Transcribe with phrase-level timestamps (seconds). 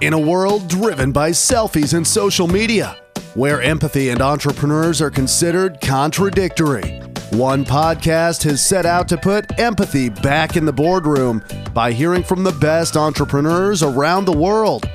[0.00, 2.96] In a world driven by selfies and social media,
[3.34, 7.00] where empathy and entrepreneurs are considered contradictory,
[7.32, 11.44] one podcast has set out to put empathy back in the boardroom
[11.74, 14.88] by hearing from the best entrepreneurs around the world.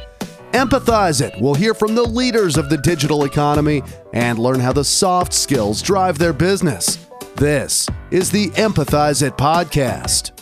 [0.54, 3.84] Empathize It will hear from the leaders of the digital economy
[4.14, 7.08] and learn how the soft skills drive their business.
[7.36, 10.35] This is the Empathize It podcast.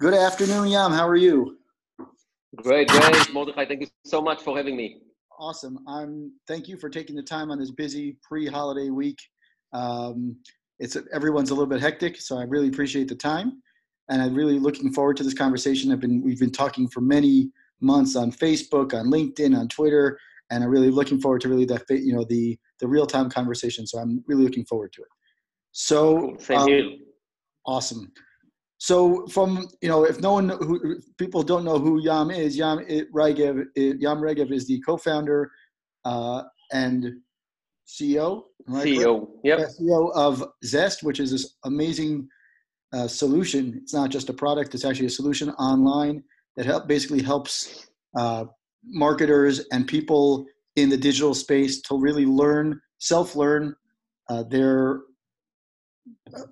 [0.00, 0.92] Good afternoon, Yam.
[0.92, 1.58] How are you?
[2.54, 3.32] Great, great.
[3.32, 5.00] Mordechai, thank you so much for having me.
[5.40, 5.80] Awesome.
[5.88, 6.30] I'm.
[6.46, 9.18] Thank you for taking the time on this busy pre-holiday week.
[9.72, 10.36] Um,
[10.78, 13.60] it's everyone's a little bit hectic, so I really appreciate the time,
[14.08, 15.90] and I'm really looking forward to this conversation.
[15.90, 20.16] I've been we've been talking for many months on Facebook, on LinkedIn, on Twitter,
[20.50, 23.84] and I'm really looking forward to really that you know the the real time conversation.
[23.84, 25.08] So I'm really looking forward to it.
[25.72, 26.88] So Same um, here.
[27.66, 28.12] Awesome.
[28.78, 32.78] So from you know, if no one who people don't know who Yam is, Yam
[33.14, 35.50] Regev, Yam Regev is the co-founder
[36.04, 37.12] uh, and
[37.86, 38.44] CEO.
[38.68, 42.28] CEO, yeah, CEO of Zest, which is this amazing
[42.92, 43.80] uh, solution.
[43.82, 46.22] It's not just a product; it's actually a solution online
[46.56, 48.44] that help basically helps uh,
[48.84, 53.74] marketers and people in the digital space to really learn, self-learn
[54.28, 55.00] uh, their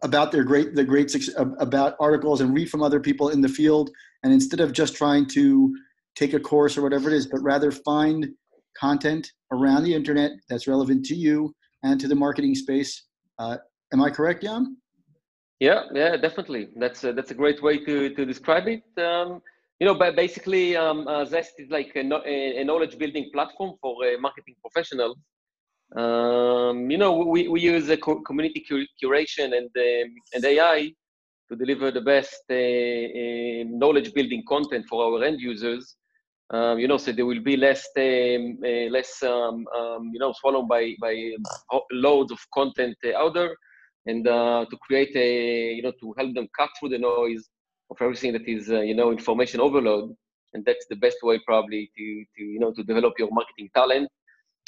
[0.02, 1.14] about their great the great
[1.58, 3.90] about articles and read from other people in the field
[4.22, 5.74] and instead of just trying to
[6.14, 8.28] take a course or whatever it is but rather find
[8.78, 13.04] content around the internet that's relevant to you and to the marketing space.
[13.38, 13.56] Uh,
[13.92, 14.78] am i correct Yam?
[15.60, 16.68] Yeah yeah definitely.
[16.76, 18.84] That's a, that's a great way to to describe it.
[19.02, 19.42] Um,
[19.80, 22.04] you know but basically um, uh, zest is like a,
[22.60, 25.18] a knowledge building platform for uh, marketing professionals
[25.94, 28.64] um, you know, we, we use a co- community
[29.02, 30.92] curation and, um, and AI
[31.48, 35.96] to deliver the best uh, uh, knowledge building content for our end users.
[36.50, 39.64] Um, you know, so there will be less, um, uh, less, um,
[40.12, 41.32] you know, swallowed by by
[41.92, 43.54] loads of content out there,
[44.06, 47.48] and uh, to create a, you know, to help them cut through the noise
[47.90, 50.14] of everything that is, uh, you know, information overload,
[50.54, 54.08] and that's the best way probably to, to you know, to develop your marketing talent.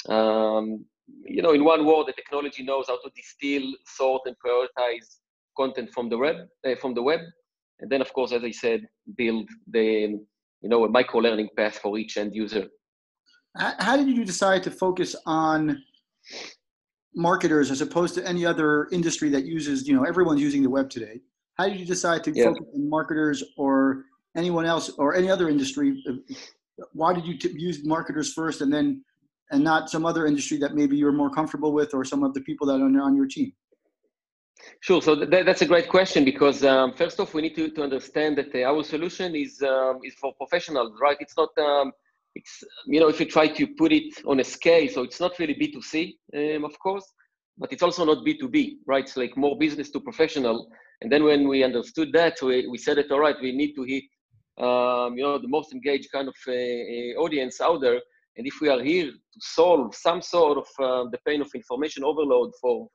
[0.07, 0.85] Um,
[1.25, 5.19] you know, in one word, the technology knows how to distill, sort, and prioritize
[5.55, 6.35] content from the web.
[6.65, 7.19] Uh, from the web,
[7.79, 8.81] and then, of course, as I said,
[9.17, 10.17] build the
[10.61, 12.67] you know a micro learning path for each end user.
[13.57, 15.81] How did you decide to focus on
[17.15, 20.89] marketers as opposed to any other industry that uses you know everyone's using the web
[20.89, 21.21] today?
[21.57, 22.45] How did you decide to yeah.
[22.45, 24.05] focus on marketers or
[24.35, 26.03] anyone else or any other industry?
[26.93, 29.03] Why did you t- use marketers first and then
[29.51, 32.41] and not some other industry that maybe you're more comfortable with or some of the
[32.41, 33.53] people that are on your team?
[34.81, 35.01] Sure.
[35.01, 38.37] So th- that's a great question because um, first off, we need to, to understand
[38.37, 41.17] that uh, our solution is um, is for professionals, right?
[41.19, 41.49] It's not.
[41.57, 41.91] Um,
[42.35, 45.37] it's you know if you try to put it on a scale, so it's not
[45.39, 47.05] really B two C, um, of course,
[47.57, 49.03] but it's also not B two B, right?
[49.03, 50.69] It's like more business to professional.
[51.01, 53.83] And then when we understood that, we, we said that all right, we need to
[53.83, 54.03] hit
[54.63, 57.99] um, you know the most engaged kind of uh, uh, audience out there
[58.37, 62.03] and if we are here to solve some sort of uh, the pain of information
[62.03, 62.87] overload for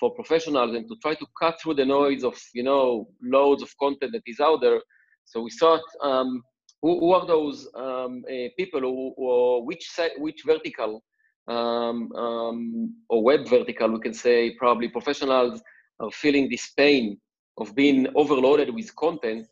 [0.00, 3.70] for professionals and to try to cut through the noise of you know loads of
[3.78, 4.80] content that is out there,
[5.24, 6.42] so we thought, um,
[6.80, 11.02] who, who, are those um, uh, people who, or which set, which vertical
[11.48, 15.62] um, um, or web vertical we can say probably professionals
[16.00, 17.18] are feeling this pain
[17.58, 19.46] of being overloaded with content,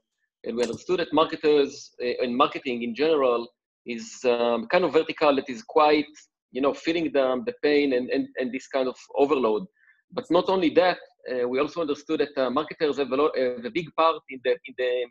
[0.45, 3.49] and we understood that marketers uh, and marketing in general
[3.87, 6.07] is um, kind of vertical that is quite,
[6.53, 9.65] you know, feeling the, the pain and, and, and this kind of overload.
[10.13, 10.99] But not only that,
[11.31, 14.41] uh, we also understood that uh, marketers have a, lot, have a big part in
[14.45, 15.07] the, in the,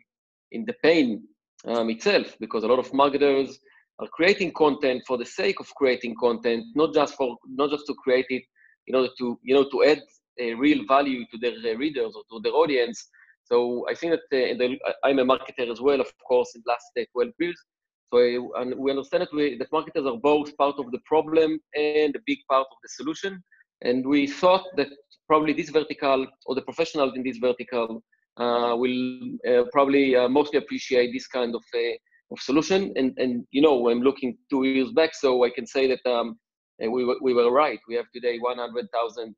[0.52, 1.22] in the pain
[1.66, 3.58] um, itself, because a lot of marketers
[3.98, 7.94] are creating content for the sake of creating content, not just for, not just to
[7.94, 8.42] create it
[8.86, 10.00] in order to, you know, to add
[10.38, 13.08] a real value to their readers or to their audience.
[13.44, 16.70] So I think that uh, the, I'm a marketer as well, of course, in the
[16.70, 17.60] last uh, 12 years.
[18.12, 22.14] So and we understand that, we, that marketers are both part of the problem and
[22.16, 23.42] a big part of the solution.
[23.82, 24.88] And we thought that
[25.28, 28.02] probably this vertical or the professionals in this vertical
[28.36, 31.94] uh, will uh, probably uh, mostly appreciate this kind of, uh,
[32.32, 32.92] of solution.
[32.96, 36.38] And, and, you know, I'm looking two years back, so I can say that um,
[36.84, 37.78] uh, we, we were right.
[37.88, 39.36] We have today 100,000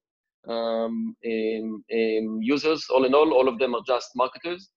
[0.49, 2.87] um, um, users.
[2.91, 4.71] All in all, all of them are just marketers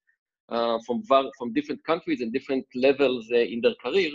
[0.49, 1.03] uh, from
[1.37, 4.11] from different countries and different levels uh, in their career.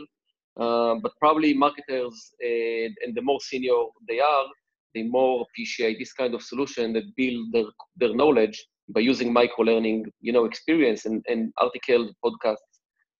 [0.58, 3.78] Uh, but probably marketers and, and the more senior
[4.08, 4.46] they are,
[4.94, 7.64] they more appreciate this kind of solution that build their,
[7.96, 12.56] their knowledge by using micro learning, you know, experience and, and articles, podcasts,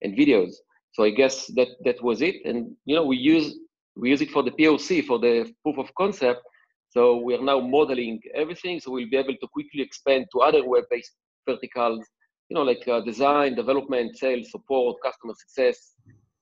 [0.02, 0.52] and videos.
[0.92, 2.36] So I guess that that was it.
[2.44, 3.56] And you know, we use
[3.96, 6.40] we use it for the POC for the proof of concept.
[6.88, 8.80] So we are now modeling everything.
[8.80, 11.12] So we'll be able to quickly expand to other web-based
[11.48, 12.04] verticals,
[12.50, 15.94] you know, like uh, design, development, sales, support, customer success,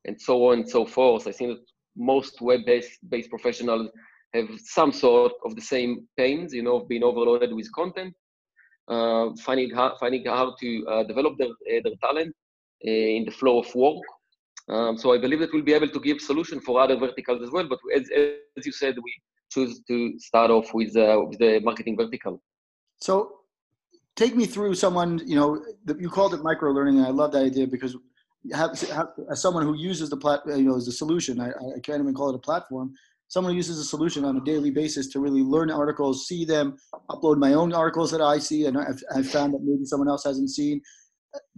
[0.06, 1.26] and so on and so forth.
[1.26, 1.64] I think that
[1.96, 3.90] most web-based based professionals
[4.32, 8.14] have some sort of the same pains, you know, of being overloaded with content,
[8.88, 12.34] uh, finding how, finding how to uh, develop their, uh, their talent
[12.86, 14.02] uh, in the flow of work.
[14.70, 17.50] Um, so I believe that we'll be able to give solution for other verticals as
[17.50, 17.66] well.
[17.68, 18.08] But as,
[18.58, 19.12] as you said, we
[19.50, 22.42] choose to start off with, uh, with the marketing vertical.
[23.00, 23.37] So
[24.18, 25.64] take me through someone, you know,
[25.98, 27.96] you called it micro learning, and I love that idea because
[28.52, 31.80] have, have, as someone who uses the plat, you know, as a solution, I, I
[31.84, 32.92] can't even call it a platform.
[33.28, 36.76] Someone who uses a solution on a daily basis to really learn articles, see them,
[37.10, 40.24] upload my own articles that I see, and I've, I've found that maybe someone else
[40.24, 40.80] hasn't seen.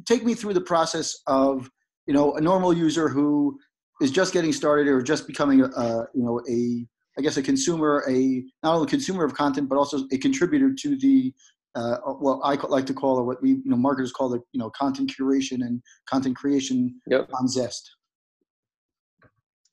[0.04, 1.70] Take me through the process of,
[2.06, 3.58] you know, a normal user who
[4.02, 6.86] is just getting started or just becoming a, a you know, a,
[7.18, 10.98] I guess a consumer, a not only consumer of content, but also a contributor to
[10.98, 11.32] the
[11.75, 14.61] uh, what I like to call, or what we you know marketers call the you
[14.61, 17.28] know content curation and content creation yep.
[17.32, 17.90] on Zest.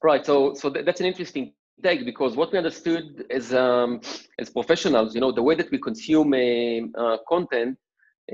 [0.04, 0.26] Right.
[0.26, 1.54] So so that's an interesting
[1.84, 4.02] take because what we understood as um,
[4.40, 7.78] as professionals, you know, the way that we consume uh, uh, content,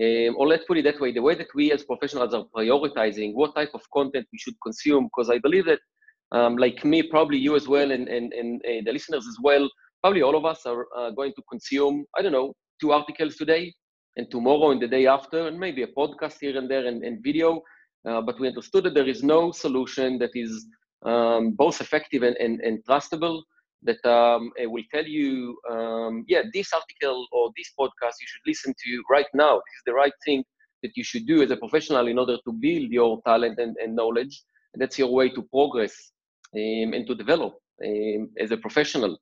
[0.01, 3.33] um, or let's put it that way, the way that we as professionals are prioritizing
[3.33, 5.79] what type of content we should consume, because I believe that,
[6.31, 9.69] um, like me, probably you as well, and and and uh, the listeners as well,
[10.01, 13.73] probably all of us are uh, going to consume, I don't know, two articles today
[14.17, 17.23] and tomorrow and the day after, and maybe a podcast here and there and, and
[17.23, 17.61] video.
[18.07, 20.65] Uh, but we understood that there is no solution that is
[21.05, 23.41] um, both effective and, and, and trustable
[23.83, 28.73] that um, will tell you, um, yeah, this article or this podcast you should listen
[28.73, 29.55] to right now.
[29.55, 30.43] This is the right thing
[30.81, 33.95] that you should do as a professional in order to build your talent and, and
[33.95, 34.43] knowledge.
[34.73, 35.93] And that's your way to progress
[36.55, 37.53] um, and to develop
[37.85, 39.17] um, as a professional.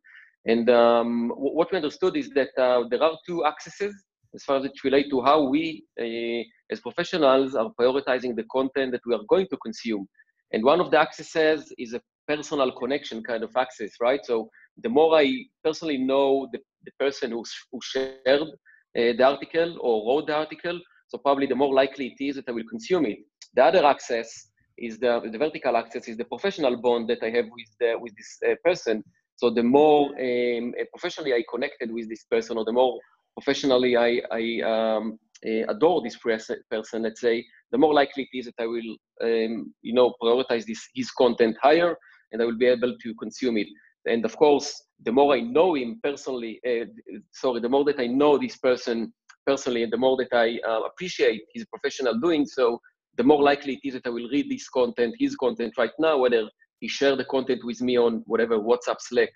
[0.46, 3.94] And um, what we understood is that uh, there are two accesses
[4.34, 8.92] as far as it relates to how we, uh, as professionals, are prioritizing the content
[8.94, 10.08] that we are going to consume.
[10.54, 14.22] And one of the accesses is a personal connection kind of access, right?
[14.24, 14.50] So
[14.82, 18.46] the more I personally know the, the person who, who shared uh,
[18.94, 22.52] the article or wrote the article, so probably the more likely it is that I
[22.52, 23.20] will consume it.
[23.54, 24.48] The other access
[24.78, 28.14] is the, the vertical access is the professional bond that I have with, the, with
[28.16, 29.04] this uh, person
[29.42, 33.00] so the more um, uh, professionally I connected with this person, or the more
[33.36, 38.46] professionally I, I um, uh, adore this person, let's say, the more likely it is
[38.46, 38.92] that I will,
[39.24, 41.98] um, you know, prioritize this his content higher,
[42.32, 43.66] and I will be able to consume it.
[44.06, 44.68] And of course,
[45.04, 46.86] the more I know him personally, uh,
[47.34, 49.12] sorry, the more that I know this person
[49.48, 52.80] personally, and the more that I uh, appreciate his professional doing so,
[53.18, 56.20] the more likely it is that I will read this content, his content right now,
[56.20, 56.48] whether
[56.82, 59.32] he shared the content with me on whatever WhatsApp, Slack,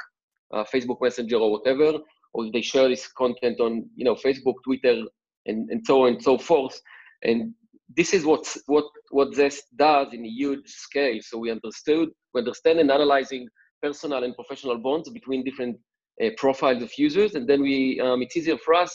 [0.54, 2.00] uh, Facebook Messenger, or whatever,
[2.34, 5.04] or they share this content on you know Facebook, Twitter,
[5.46, 6.80] and, and so on and so forth.
[7.24, 7.54] And
[7.96, 11.20] this is what what what Zest does in a huge scale.
[11.22, 13.48] So we understood, we understand and analyzing
[13.82, 15.78] personal and professional bonds between different
[16.24, 18.92] uh, profiles of users, and then we um, it's easier for us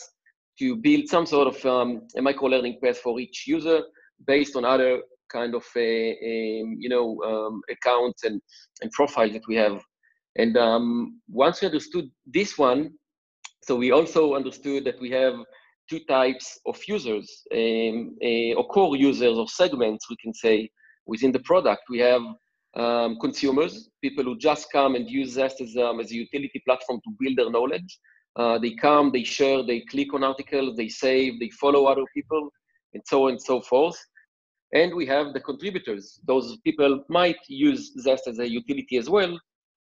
[0.58, 3.82] to build some sort of um, a micro learning path for each user
[4.26, 5.00] based on other
[5.32, 8.40] kind of a, a you know um, accounts and
[8.82, 9.80] and profiles that we have.
[10.36, 12.90] And um, once we understood this one,
[13.62, 15.34] so we also understood that we have
[15.88, 20.70] two types of users, um, a, or core users or segments, we can say,
[21.06, 21.82] within the product.
[21.90, 22.22] We have
[22.76, 27.00] um, consumers, people who just come and use Zest as, um, as a utility platform
[27.04, 27.98] to build their knowledge.
[28.36, 32.48] Uh, they come, they share, they click on articles, they save, they follow other people,
[32.94, 33.98] and so on and so forth.
[34.72, 36.20] And we have the contributors.
[36.26, 39.38] Those people might use Zest as a utility as well,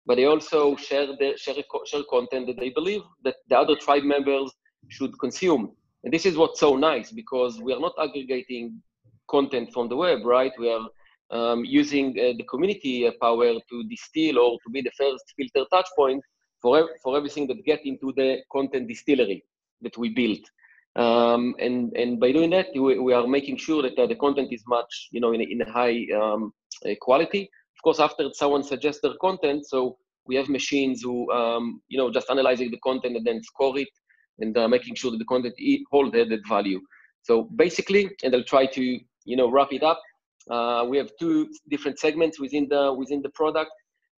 [0.05, 4.03] but they also share, the, share, share content that they believe that the other tribe
[4.03, 4.51] members
[4.89, 5.71] should consume.
[6.03, 8.81] And this is what's so nice because we are not aggregating
[9.29, 10.51] content from the web, right?
[10.59, 10.87] We are
[11.31, 15.87] um, using uh, the community power to distill or to be the first filter touch
[15.95, 16.21] point
[16.61, 19.43] for, for everything that get into the content distillery
[19.81, 20.41] that we built.
[20.95, 24.49] Um, and and by doing that, we, we are making sure that uh, the content
[24.51, 26.53] is much, you know, in, in a high um,
[26.85, 27.49] uh, quality.
[27.77, 29.97] Of course, after someone suggests their content, so
[30.27, 33.89] we have machines who, um, you know, just analyzing the content and then score it
[34.39, 35.55] and uh, making sure that the content
[35.91, 36.79] hold added value.
[37.23, 39.99] So basically, and I'll try to, you know, wrap it up.
[40.49, 43.71] Uh, we have two different segments within the within the product.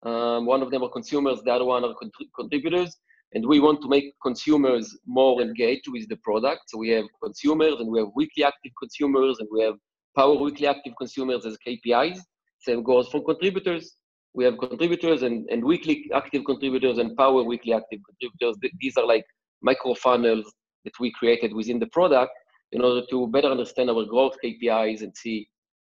[0.02, 1.95] Um, one of them are consumers, the other one are
[2.38, 2.97] contributors.
[3.34, 6.62] And we want to make consumers more engaged with the product.
[6.68, 9.74] So we have consumers and we have weekly active consumers and we have
[10.16, 12.18] power weekly active consumers as KPIs.
[12.60, 13.96] Same goes for contributors.
[14.34, 18.56] We have contributors and, and weekly active contributors and power weekly active contributors.
[18.80, 19.24] These are like
[19.62, 20.52] micro funnels
[20.84, 22.32] that we created within the product
[22.72, 25.48] in order to better understand our growth KPIs and see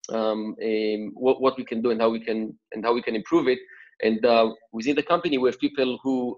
[0.10, 3.16] um, um, what, what we can do and how we can and how we can
[3.16, 3.60] improve it.
[4.02, 6.38] And uh, within the company, we have people who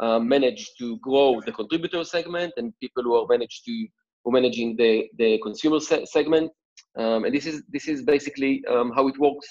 [0.00, 3.86] uh, manage to grow the contributor segment and people who are managed to
[4.24, 6.50] who managing the the consumer se- segment.
[6.98, 9.46] Um, and this is this is basically um, how it works.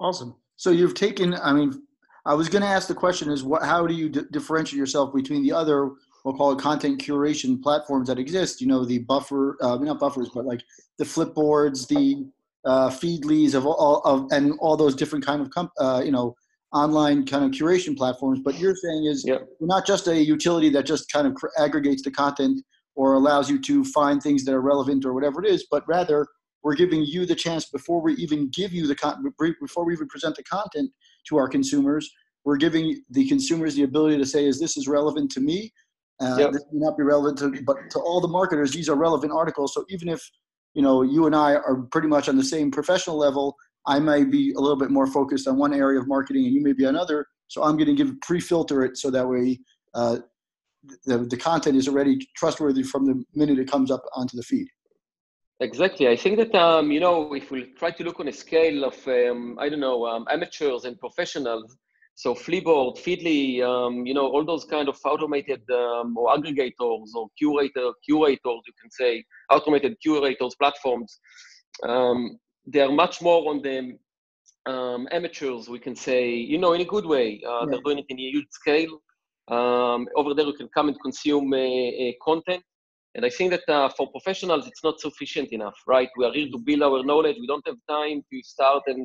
[0.00, 0.34] Awesome.
[0.56, 1.34] So you've taken.
[1.34, 1.82] I mean,
[2.26, 3.62] I was going to ask the question: Is what?
[3.62, 5.90] How do you d- differentiate yourself between the other?
[6.24, 8.60] We'll call it content curation platforms that exist.
[8.60, 10.62] You know, the buffer, uh, not buffers, but like
[10.98, 12.26] the flipboards, the
[12.64, 16.34] uh, feedlys of all of and all those different kind of com- uh, you know
[16.72, 18.40] online kind of curation platforms.
[18.44, 19.38] But you're saying is yeah.
[19.58, 22.60] we're not just a utility that just kind of cr- aggregates the content
[22.94, 26.26] or allows you to find things that are relevant or whatever it is, but rather
[26.62, 29.22] we're giving you the chance before we even give you the con-
[29.60, 30.90] before we even present the content
[31.28, 32.10] to our consumers.
[32.44, 35.72] We're giving the consumers the ability to say, "Is this is relevant to me?
[36.20, 36.52] Uh, Yep.
[36.52, 39.72] This may not be relevant to, but to all the marketers, these are relevant articles.
[39.74, 40.20] So even if
[40.74, 43.56] you know you and I are pretty much on the same professional level,
[43.86, 46.62] I may be a little bit more focused on one area of marketing, and you
[46.62, 47.26] may be another.
[47.48, 49.58] So I'm going to give pre-filter it so that way
[49.94, 50.18] uh,
[51.06, 54.68] the the content is already trustworthy from the minute it comes up onto the feed.
[55.60, 56.06] Exactly.
[56.08, 58.96] I think that um, you know if we try to look on a scale of
[59.08, 61.76] um, I don't know um, amateurs and professionals,
[62.14, 67.28] so Flipboard, Feedly, um, you know all those kind of automated um, or aggregators or
[67.36, 71.18] curator curators, you can say automated curators platforms.
[71.82, 72.38] Um,
[72.72, 73.76] they are much more on the
[74.72, 76.20] um, amateurs, we can say,
[76.52, 77.40] you know, in a good way.
[77.46, 77.66] Uh, Yeah.
[77.70, 78.94] They're doing it in a huge scale.
[79.56, 81.58] Um, over there, you can come and consume uh,
[82.04, 82.62] uh, content.
[83.14, 86.10] And I think that uh, for professionals, it's not sufficient enough, right?
[86.18, 87.36] We are here to build our knowledge.
[87.40, 89.00] We don't have time to start and,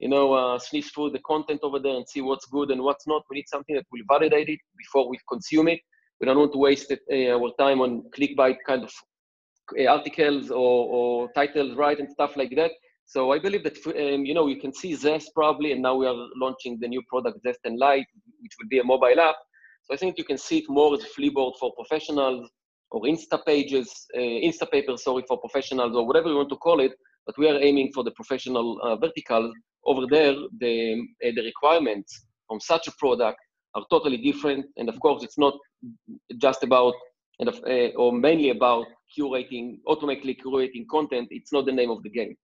[0.00, 3.06] you know, uh, sniff through the content over there and see what's good and what's
[3.06, 3.22] not.
[3.30, 5.80] We need something that will validate it before we consume it.
[6.18, 8.92] We don't want to waste it, uh, our time on clickbait kind of
[9.78, 12.72] uh, articles or, or titles, right, and stuff like that.
[13.06, 16.06] So I believe that, um, you know, you can see Zest probably, and now we
[16.06, 18.06] are launching the new product Zest and Light,
[18.40, 19.36] which will be a mobile app.
[19.84, 22.50] So I think you can see it more as a Flipboard for professionals
[22.90, 26.80] or Insta pages, uh, Insta paper, sorry, for professionals or whatever you want to call
[26.80, 26.92] it.
[27.26, 29.52] But we are aiming for the professional uh, verticals.
[29.86, 33.38] Over there, the, uh, the requirements from such a product
[33.74, 34.66] are totally different.
[34.76, 35.54] And of course, it's not
[36.38, 36.94] just about,
[37.38, 38.86] and of, uh, or mainly about
[39.18, 41.28] curating, automatically curating content.
[41.30, 42.34] It's not the name of the game.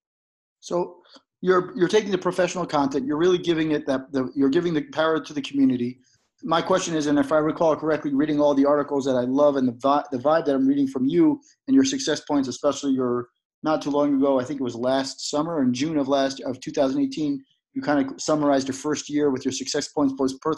[0.60, 0.98] So
[1.40, 4.82] you're you're taking the professional content, you're really giving it that the, you're giving the
[4.82, 5.98] power to the community.
[6.42, 9.56] My question is, and if I recall correctly, reading all the articles that I love
[9.56, 12.92] and the vi- the vibe that I'm reading from you and your success points, especially
[12.92, 13.28] your
[13.62, 16.60] not too long ago, I think it was last summer in June of last of
[16.60, 20.54] 2018, you kind of summarized your first year with your success points both per-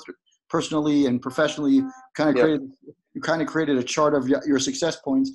[0.48, 1.72] personally and professionally.
[1.74, 2.42] You kind of Yeah.
[2.42, 2.70] created
[3.14, 5.30] you kind of created a chart of your success points.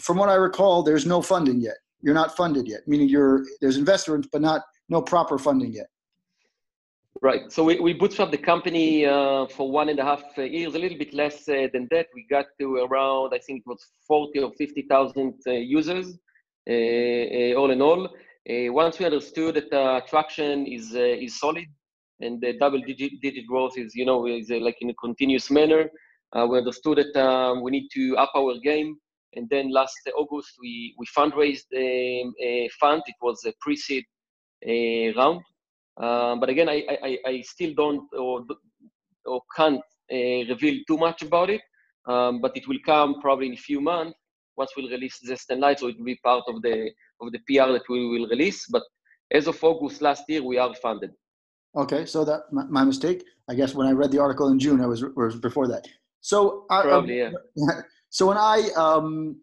[0.00, 3.76] From what I recall, there's no funding yet you're not funded yet, meaning you're there's
[3.76, 5.86] investors, but not no proper funding yet.
[7.20, 7.50] Right.
[7.50, 10.78] So we, we bootstrapped the company uh, for one and a half uh, years, a
[10.78, 12.06] little bit less uh, than that.
[12.14, 16.16] We got to around, I think it was 40 or 50,000 uh, users,
[16.68, 18.08] uh, uh, all in all.
[18.50, 21.66] Once we understood that traction is is solid
[22.20, 25.90] and the double digit, digit growth is, you know, is like in a continuous manner,
[26.48, 28.96] we understood that um, we need to up our game.
[29.34, 33.02] And then last August, we, we fundraised um, a fund.
[33.06, 34.04] It was a pre-seed
[34.66, 35.42] uh, round.
[36.00, 38.44] Um, but again, I, I, I still don't or,
[39.26, 39.82] or can't
[40.12, 41.60] uh, reveal too much about it.
[42.06, 44.16] Um, but it will come probably in a few months
[44.58, 47.38] once we'll release Zest and Light, so it will be part of the of the
[47.46, 48.66] PR that we will release.
[48.68, 48.82] But
[49.32, 51.12] as of August last year, we are funded.
[51.76, 53.24] Okay, so that my, my mistake.
[53.48, 55.86] I guess when I read the article in June, I was was before that.
[56.20, 57.30] So I, Probably, yeah.
[58.10, 59.40] So when I um,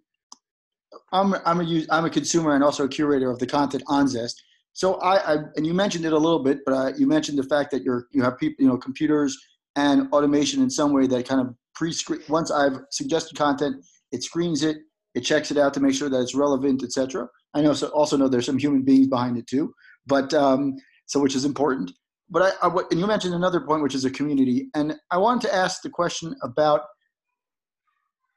[1.12, 4.42] I'm I'm a I'm a consumer and also a curator of the content on Zest.
[4.74, 7.44] So I, I and you mentioned it a little bit, but uh, you mentioned the
[7.44, 9.38] fact that you're you have people you know computers
[9.76, 12.22] and automation in some way that kind of pre-screen.
[12.30, 13.76] Once I've suggested content,
[14.12, 14.78] it screens it,
[15.14, 17.28] it checks it out to make sure that it's relevant, etc.
[17.54, 19.74] I know so also know there's some human beings behind it too,
[20.08, 21.92] but um, so which is important.
[22.30, 25.48] But I, I and you mentioned another point, which is a community, and I wanted
[25.48, 26.82] to ask the question about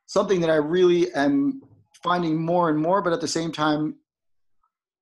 [0.08, 1.62] something that I really am
[2.02, 3.94] finding more and more, but at the same time,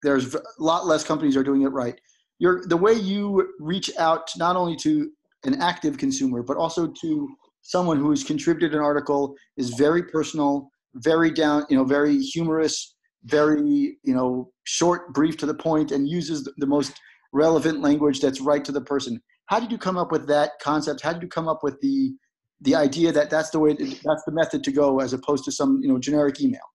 [0.02, 1.98] there's a lot less companies are doing it right.
[2.40, 5.10] The way you reach out not only to
[5.44, 7.28] an active consumer, but also to
[7.62, 12.94] someone who's contributed an article is very personal, very down, you know, very humorous,
[13.25, 17.00] very, you know, short, brief to the point, and uses the most
[17.32, 19.20] relevant language that's right to the person.
[19.46, 21.00] How did you come up with that concept?
[21.02, 22.14] How did you come up with the
[22.60, 25.80] the idea that that's the way that's the method to go as opposed to some
[25.82, 26.66] you know generic email?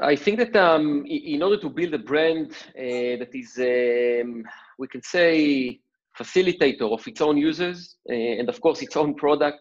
[0.00, 4.44] I think that um, in order to build a brand uh, that is, um,
[4.78, 5.80] we can say,
[6.18, 9.58] facilitator of its own users uh, and of course its own product,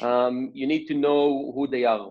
[0.00, 2.10] um, you need to know who they are.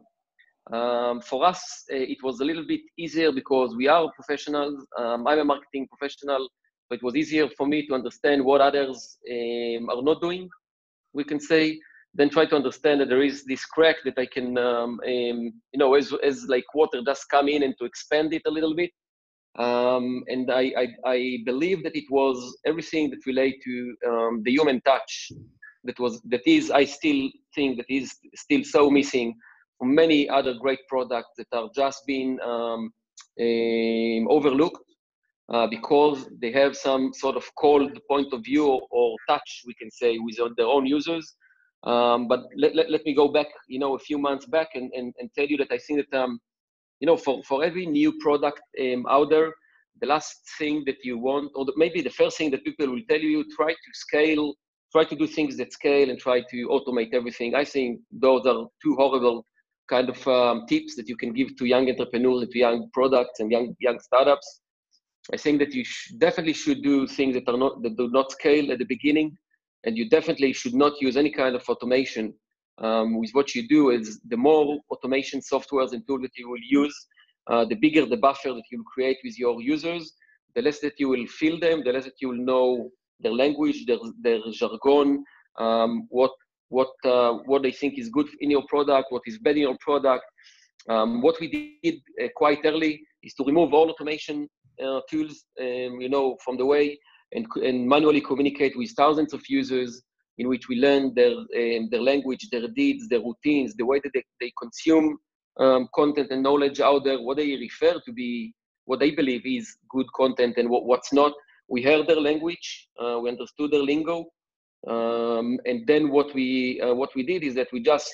[0.71, 4.85] Um, for us, uh, it was a little bit easier because we are professionals.
[4.97, 6.47] Um, I'm a marketing professional,
[6.87, 10.49] so it was easier for me to understand what others um, are not doing,
[11.13, 11.79] we can say,
[12.13, 15.93] then try to understand that there is this crack that I can, um, you know,
[15.93, 18.91] as, as like water does come in and to expand it a little bit.
[19.57, 24.51] Um, and I, I, I, believe that it was everything that relate to um, the
[24.51, 25.31] human touch
[25.83, 29.35] that was that is I still think that is still so missing
[29.77, 32.93] from many other great products that are just being um,
[33.41, 34.83] um, overlooked
[35.51, 39.89] uh, because they have some sort of cold point of view or touch we can
[39.89, 41.35] say with their own users.
[41.83, 44.91] Um, but let, let, let, me go back, you know, a few months back and,
[44.93, 46.39] and, and tell you that I think that um,
[46.99, 49.53] you know, for, for every new product um, out there,
[50.01, 53.01] the last thing that you want, or the, maybe the first thing that people will
[53.09, 54.53] tell you, try to scale,
[54.91, 57.55] try to do things that scale and try to automate everything.
[57.55, 59.45] I think those are two horrible
[59.89, 63.51] kind of um, tips that you can give to young entrepreneurs, to young products and
[63.51, 64.61] young young startups.
[65.33, 68.31] I think that you sh- definitely should do things that are not that do not
[68.31, 69.37] scale at the beginning,
[69.85, 72.33] and you definitely should not use any kind of automation
[72.79, 76.65] um, with what you do is the more automation softwares and tools that you will
[76.69, 76.95] use,
[77.47, 80.13] uh, the bigger the buffer that you will create with your users,
[80.55, 83.85] the less that you will feel them, the less that you will know their language,
[83.85, 85.23] their, their jargon,
[85.57, 86.31] um, what
[86.69, 89.77] what uh, what they think is good in your product, what is bad in your
[89.79, 90.23] product.
[90.87, 94.47] Um, what we did uh, quite early is to remove all automation
[94.83, 96.97] uh, tools, um, you know, from the way
[97.33, 100.01] and, and manually communicate with thousands of users
[100.37, 104.11] in which we learn their, um, their language, their deeds, their routines, the way that
[104.13, 105.17] they, they consume
[105.59, 108.53] um, content and knowledge out there, what they refer to be,
[108.85, 111.33] what they believe is good content and what, what's not.
[111.67, 114.25] We heard their language, uh, we understood their lingo,
[114.87, 118.09] um, and then what we uh, what we did is that we just,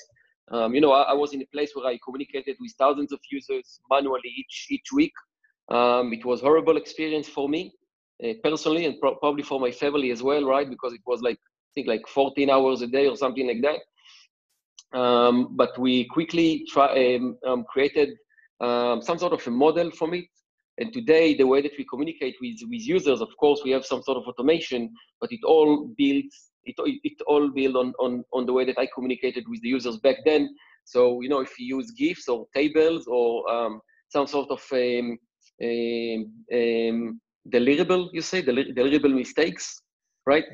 [0.50, 3.20] um, you know, I, I, was in a place where I communicated with thousands of
[3.30, 5.12] users manually each each week.
[5.70, 7.72] Um, it was horrible experience for me
[8.24, 10.68] uh, personally, and pro- probably for my family as well, right?
[10.68, 14.98] Because it was like I think like 14 hours a day or something like that.
[14.98, 18.10] Um, but we quickly try, um, um, created
[18.60, 20.24] um, some sort of a model from it.
[20.78, 24.02] And today, the way that we communicate with, with users, of course, we have some
[24.02, 28.52] sort of automation, but it all builds it, it all built on, on, on the
[28.52, 30.54] way that I communicated with the users back then.
[30.84, 35.18] So, you know, if you use GIFs or tables or um, some sort of um,
[35.62, 39.80] um, um, deliverable, you say, deliverable mistakes,
[40.26, 40.44] right?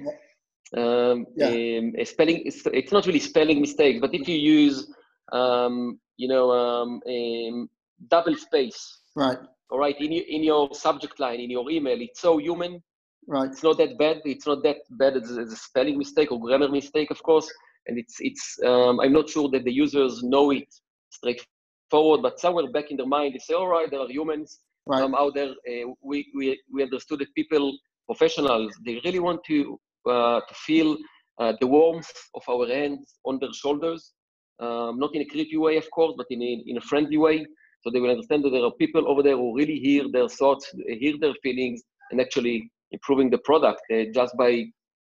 [0.76, 1.78] Um, yeah.
[1.78, 4.90] um, spelling it's, it's not really spelling mistakes, but if you use
[5.32, 7.68] um, you know um, um,
[8.08, 9.38] double space, right?
[9.70, 12.82] All right, in your, in your subject line in your email, it's so human.
[13.26, 13.50] Right.
[13.50, 14.20] It's not that bad.
[14.24, 17.50] It's not that bad as, as a spelling mistake or grammar mistake, of course.
[17.86, 20.68] And it's it's um, I'm not sure that the users know it
[21.10, 25.02] straightforward, but somewhere back in their mind they say, all right, there are humans right.
[25.02, 25.50] um, out there.
[25.50, 30.96] Uh, we, we we understood that people professionals they really want to uh, to feel
[31.38, 34.12] uh, the warmth of our hands on their shoulders,
[34.60, 37.46] um, not in a creepy way, of course, but in a, in a friendly way.
[37.82, 40.72] So they will understand that there are people over there who really hear their thoughts,
[40.86, 44.50] hear their feelings, and actually improving the product uh, just by,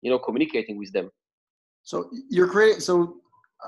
[0.02, 1.10] you know, communicating with them.
[1.82, 2.80] So you're creating.
[2.80, 3.16] So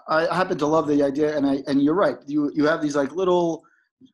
[0.09, 2.17] I happen to love the idea, and I and you're right.
[2.27, 3.65] You you have these like little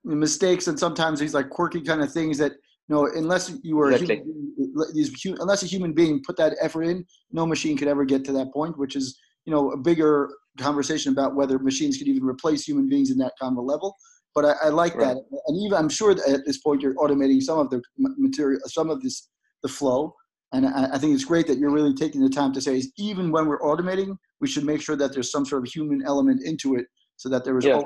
[0.05, 2.53] mistakes, and sometimes these like quirky kind of things that
[2.89, 4.17] you know, unless you were exactly.
[4.17, 8.25] a human, unless a human being put that effort in, no machine could ever get
[8.25, 8.77] to that point.
[8.77, 13.11] Which is, you know, a bigger conversation about whether machines could even replace human beings
[13.11, 13.97] in that kind of a level.
[14.35, 15.15] But I, I like right.
[15.15, 18.61] that, and even I'm sure that at this point you're automating some of the material,
[18.67, 19.29] some of this,
[19.63, 20.15] the flow.
[20.53, 22.93] And I, I think it's great that you're really taking the time to say, is
[22.97, 26.43] even when we're automating, we should make sure that there's some sort of human element
[26.45, 27.83] into it, so that there is yeah.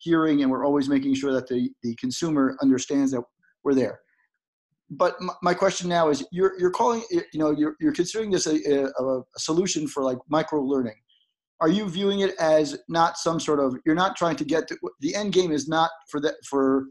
[0.00, 3.22] Hearing, and we're always making sure that the the consumer understands that
[3.62, 4.00] we're there
[4.92, 8.58] but my question now is you're you're calling you know you're you're considering this a,
[8.68, 10.96] a, a, solution for like micro learning
[11.60, 14.76] are you viewing it as not some sort of you're not trying to get to
[14.98, 16.86] the end game is not for that for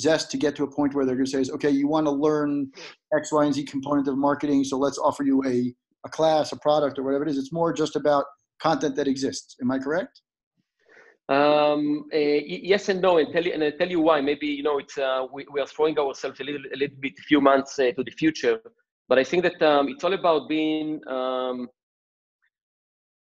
[0.00, 2.10] zest to get to a point where they're going to say okay you want to
[2.10, 2.68] learn
[3.16, 5.72] x y and z component of marketing so let's offer you a,
[6.04, 8.24] a class a product or whatever it is it's more just about
[8.60, 9.56] content that exists.
[9.60, 10.22] Am I correct?
[11.28, 14.20] Um, uh, yes and no, and tell you and I tell you why.
[14.20, 17.18] Maybe you know it's uh, we, we are throwing ourselves a little a little bit,
[17.20, 18.60] few months uh, to the future.
[19.08, 21.68] But I think that um, it's all about being um,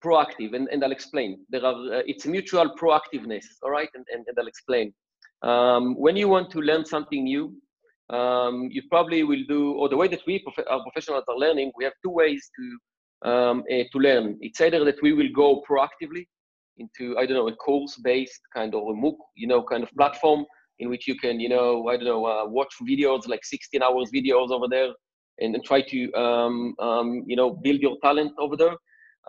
[0.03, 1.39] proactive, and, and I'll explain.
[1.49, 4.93] There are uh, it's mutual proactiveness, all right, and, and, and I'll explain.
[5.41, 7.55] Um, when you want to learn something new,
[8.11, 11.71] um, you probably will do, or the way that we prof- our professionals are learning,
[11.75, 14.37] we have two ways to um, uh, to learn.
[14.41, 16.27] It's either that we will go proactively
[16.77, 20.45] into I don't know a course-based kind of a MOOC, you know, kind of platform
[20.79, 24.11] in which you can, you know, I don't know, uh, watch videos like 16 hours
[24.13, 24.89] videos over there,
[25.39, 28.75] and, and try to, um, um, you know, build your talent over there.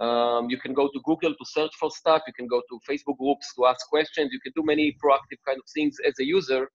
[0.01, 2.23] Um, you can go to Google to search for stuff.
[2.27, 4.31] You can go to Facebook groups to ask questions.
[4.33, 6.69] You can do many proactive kind of things as a user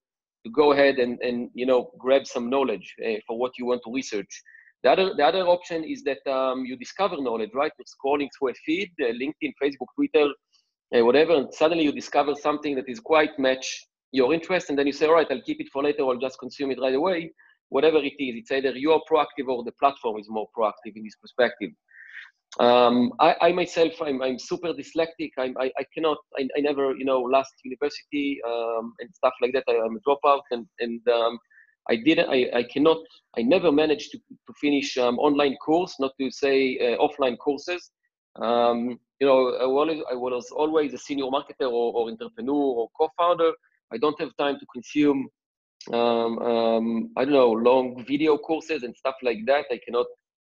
[0.45, 3.81] to go ahead and, and you know grab some knowledge uh, for what you want
[3.85, 4.41] to research.
[4.83, 7.71] The other the other option is that um, you discover knowledge, right?
[7.77, 10.27] You're scrolling through a feed, uh, LinkedIn, Facebook, Twitter,
[10.95, 14.87] uh, whatever, and suddenly you discover something that is quite match your interest, and then
[14.87, 17.33] you say, all right, I'll keep it for later, I'll just consume it right away.
[17.69, 21.03] Whatever it is, it's either you are proactive or the platform is more proactive in
[21.03, 21.71] this perspective.
[22.59, 25.31] Um, I, I, myself, I'm, I'm super dyslexic.
[25.39, 29.53] I'm, I, I cannot, I, I never, you know, last university um, and stuff like
[29.53, 29.63] that.
[29.67, 31.39] I, am a dropout, and and um,
[31.89, 32.99] I didn't, I, I cannot,
[33.37, 37.89] I never managed to to finish um, online course, not to say uh, offline courses.
[38.35, 42.89] Um, you know, I was, I was always a senior marketer or, or entrepreneur or
[42.99, 43.51] co-founder.
[43.93, 45.29] I don't have time to consume,
[45.93, 49.65] um, I don't know, long video courses and stuff like that.
[49.71, 50.07] I cannot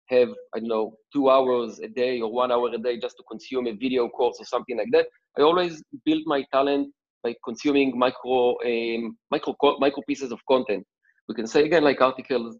[0.10, 3.24] have I don't know two hours a day or one hour a day just to
[3.30, 5.08] consume a video course or something like that.
[5.38, 10.86] I always build my talent by consuming micro um, micro micro pieces of content.
[11.30, 12.58] We can say again like articles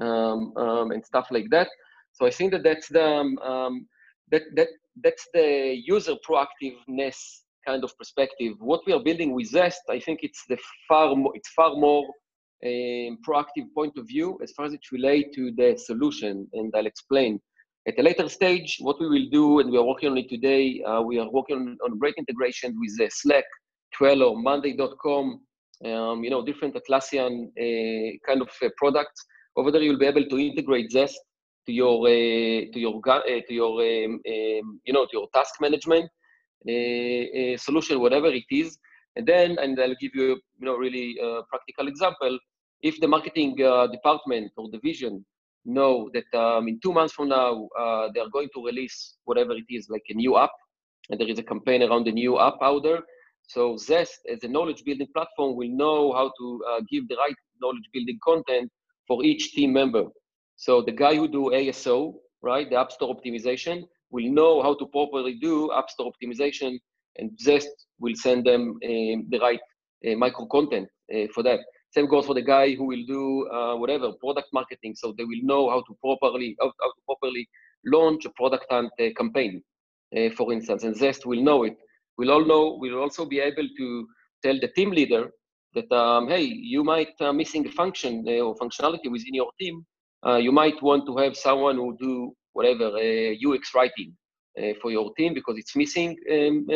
[0.00, 1.68] um, um, and stuff like that.
[2.12, 3.86] So I think that that's the um, um,
[4.30, 4.68] that that
[5.02, 7.16] that's the user proactiveness
[7.66, 8.54] kind of perspective.
[8.58, 12.04] What we are building with Zest, I think it's the far more, it's far more
[12.64, 16.86] um, proactive point of view as far as it relates to the solution, and I'll
[16.86, 17.40] explain.
[17.88, 20.82] At a later stage, what we will do, and we are working on it today,
[20.82, 23.44] uh, we are working on, great integration with uh, Slack,
[23.98, 25.40] Trello, Monday.com,
[25.86, 29.24] um, you know, different Atlassian uh, kind of uh, products.
[29.56, 31.18] Over there, you'll be able to integrate Zest
[31.70, 35.54] to your uh, to your uh, to your um, um, you know to your task
[35.60, 36.06] management
[37.58, 38.78] solution, whatever it is.
[39.16, 40.28] And then, and I'll give you,
[40.60, 42.38] you know, really practical example
[42.82, 45.24] if the marketing uh, department or division
[45.64, 49.52] know that um, in two months from now uh, they are going to release whatever
[49.52, 50.50] it is, like a new app,
[51.10, 53.00] and there is a campaign around the new app out there.
[53.48, 57.34] So Zest, as a knowledge building platform, will know how to uh, give the right
[57.60, 58.70] knowledge building content
[59.06, 60.04] for each team member.
[60.60, 64.86] So the guy who do ASO, right, the App Store optimization, will know how to
[64.88, 66.78] properly do App Store optimization,
[67.16, 69.60] and Zest will send them um, the right
[70.06, 71.60] uh, micro content uh, for that.
[71.94, 75.42] Same goes for the guy who will do uh, whatever product marketing, so they will
[75.42, 77.48] know how to properly how, how to properly
[77.86, 79.62] launch a product hunt uh, campaign,
[80.14, 80.84] uh, for instance.
[80.84, 81.76] And Zest will know it.
[82.18, 82.76] We'll all know.
[82.78, 84.06] We'll also be able to
[84.44, 85.30] tell the team leader
[85.74, 89.86] that um, hey, you might uh, missing a function uh, or functionality within your team.
[90.26, 92.86] Uh, you might want to have someone who do whatever
[93.46, 94.14] UX writing
[94.82, 96.66] for your team because it's missing um,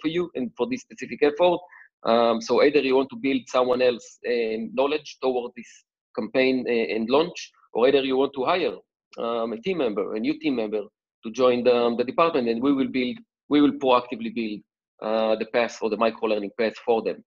[0.00, 1.60] for you and for this specific effort
[2.04, 5.84] um, so either you want to build someone else um, knowledge toward this
[6.16, 8.76] campaign uh, and launch, or either you want to hire
[9.18, 10.82] um, a team member, a new team member,
[11.24, 13.18] to join the, um, the department, and we will build,
[13.50, 14.60] we will proactively build
[15.02, 17.22] uh, the path or the micro learning path for them.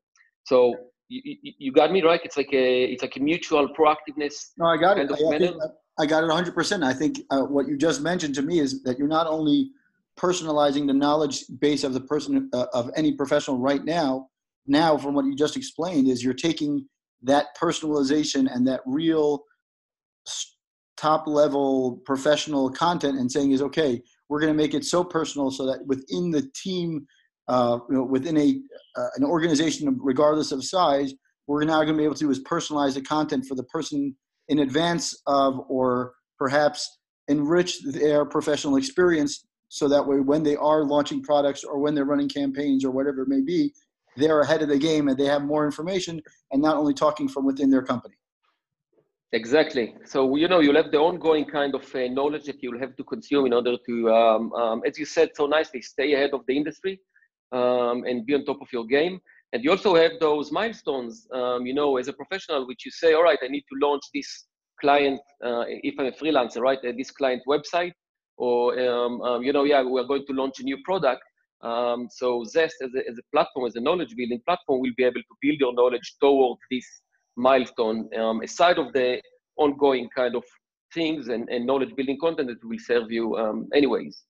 [0.45, 0.75] So
[1.23, 2.19] you, you, got me right.
[2.23, 4.51] It's like a it's like a mutual proactiveness.
[4.57, 5.11] No, I got it.
[5.11, 5.55] I, I, think,
[5.99, 6.53] I, got it 100.
[6.53, 9.71] percent I think uh, what you just mentioned to me is that you're not only
[10.17, 14.27] personalizing the knowledge base of the person uh, of any professional right now,
[14.67, 16.85] now from what you just explained is you're taking
[17.23, 19.43] that personalization and that real
[20.97, 25.51] top level professional content and saying is okay we're going to make it so personal
[25.51, 27.05] so that within the team
[27.47, 28.59] uh, you know, within a
[28.95, 31.13] uh, an organization regardless of size
[31.47, 34.15] we're now going to be able to do is personalize the content for the person
[34.47, 40.83] in advance of or perhaps enrich their professional experience so that way when they are
[40.83, 43.73] launching products or when they're running campaigns or whatever it may be
[44.15, 47.45] they're ahead of the game and they have more information and not only talking from
[47.45, 48.15] within their company.
[49.31, 49.95] Exactly.
[50.05, 53.03] So, you know, you'll have the ongoing kind of uh, knowledge that you'll have to
[53.03, 56.55] consume in order to, um, um, as you said so nicely, stay ahead of the
[56.55, 56.99] industry
[57.53, 59.19] um, and be on top of your game.
[59.53, 63.13] And you also have those milestones, um, you know, as a professional, which you say,
[63.13, 64.45] all right, I need to launch this
[64.81, 67.93] client, uh, if I'm a freelancer, right, uh, this client website,
[68.37, 71.21] or um, um, you know, yeah, we're going to launch a new product.
[71.61, 75.03] Um, so Zest as a, as a platform, as a knowledge building platform, will be
[75.03, 76.85] able to build your knowledge toward this
[77.37, 79.21] milestone, um, aside of the
[79.57, 80.43] ongoing kind of
[80.93, 83.37] things and, and knowledge building content that will serve you
[83.73, 84.23] anyways.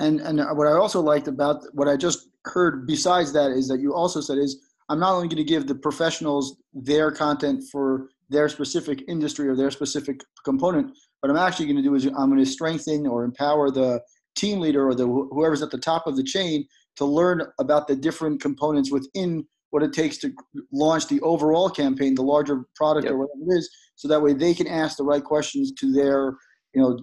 [0.00, 3.80] And and what I also liked about what I just heard besides that is that
[3.80, 4.58] you also said is
[4.88, 9.54] I'm not only going to give the professionals their content for their specific industry or
[9.54, 13.24] their specific component, but I'm actually going to do is I'm going to strengthen or
[13.24, 14.00] empower the
[14.36, 16.64] team leader or the whoever's at the top of the chain
[16.96, 20.32] to learn about the different components within what it takes to
[20.72, 23.12] launch the overall campaign, the larger product yep.
[23.12, 26.36] or whatever it is, so that way they can ask the right questions to their,
[26.74, 26.98] you know,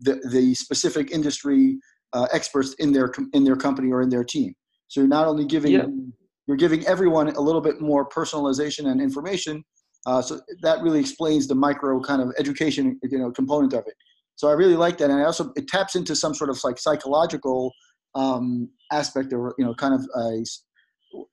[0.00, 1.78] the, the specific industry
[2.12, 4.54] uh, experts in their in their company or in their team.
[4.88, 5.88] So you're not only giving yep.
[6.46, 9.64] you're giving everyone a little bit more personalization and information.
[10.06, 13.94] Uh, so that really explains the micro kind of education, you know, component of it.
[14.36, 16.78] So I really like that, and I also it taps into some sort of like
[16.78, 17.72] psychological
[18.14, 20.44] um, aspect, or you know, kind of a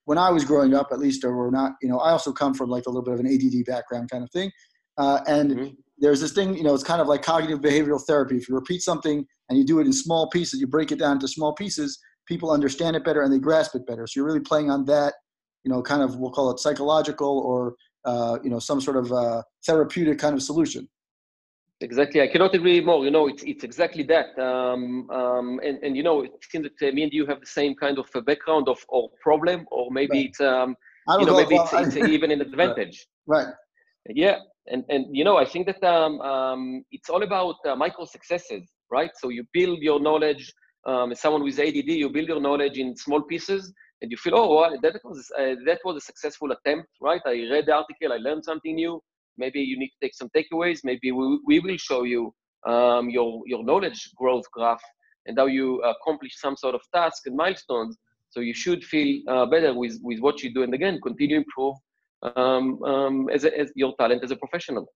[0.06, 2.54] when I was growing up, at least, or we're not, you know, I also come
[2.54, 4.52] from like a little bit of an ADD background kind of thing.
[4.98, 5.74] Uh, and mm-hmm.
[6.00, 8.38] There's this thing, you know, it's kind of like cognitive behavioral therapy.
[8.38, 11.14] If you repeat something and you do it in small pieces, you break it down
[11.14, 14.06] into small pieces, people understand it better and they grasp it better.
[14.06, 15.14] So you're really playing on that,
[15.64, 19.12] you know, kind of, we'll call it psychological or, uh, you know, some sort of
[19.12, 20.88] uh, therapeutic kind of solution.
[21.80, 23.06] Exactly, I cannot agree more.
[23.06, 24.38] You know, it's it's exactly that.
[24.40, 27.46] Um, um, and and you know, it seems that uh, me and you have the
[27.46, 30.26] same kind of a background of or problem, or maybe right.
[30.26, 30.76] it's um,
[31.20, 33.06] you know, maybe it's, it's even an advantage.
[33.28, 33.46] Right.
[33.46, 33.54] right.
[34.10, 34.38] Yeah,
[34.72, 38.64] and and you know, I think that um, um, it's all about uh, micro successes,
[38.92, 39.12] right?
[39.22, 40.52] So you build your knowledge.
[40.86, 44.56] Um, someone with ADD, you build your knowledge in small pieces, and you feel, oh,
[44.56, 47.22] well, that was uh, that was a successful attempt, right?
[47.26, 49.02] I read the article, I learned something new
[49.38, 50.80] maybe you need to take some takeaways.
[50.84, 52.34] Maybe we, we will show you
[52.66, 54.82] um, your, your knowledge growth graph
[55.26, 57.98] and how you accomplish some sort of task and milestones.
[58.30, 60.64] So you should feel uh, better with, with what you do.
[60.64, 61.76] And again, continue improve
[62.24, 64.88] um, um, as, a, as your talent as a professional.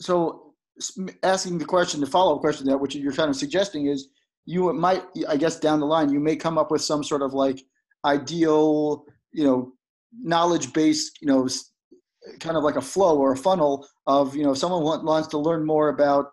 [0.00, 0.54] So
[1.22, 4.08] asking the question, the follow-up question that which you're kind of suggesting is
[4.44, 7.32] you might, I guess down the line, you may come up with some sort of
[7.32, 7.60] like
[8.04, 9.72] ideal, you know,
[10.12, 11.48] knowledge-based, you know,
[12.40, 15.64] kind of like a flow or a funnel of you know someone wants to learn
[15.64, 16.26] more about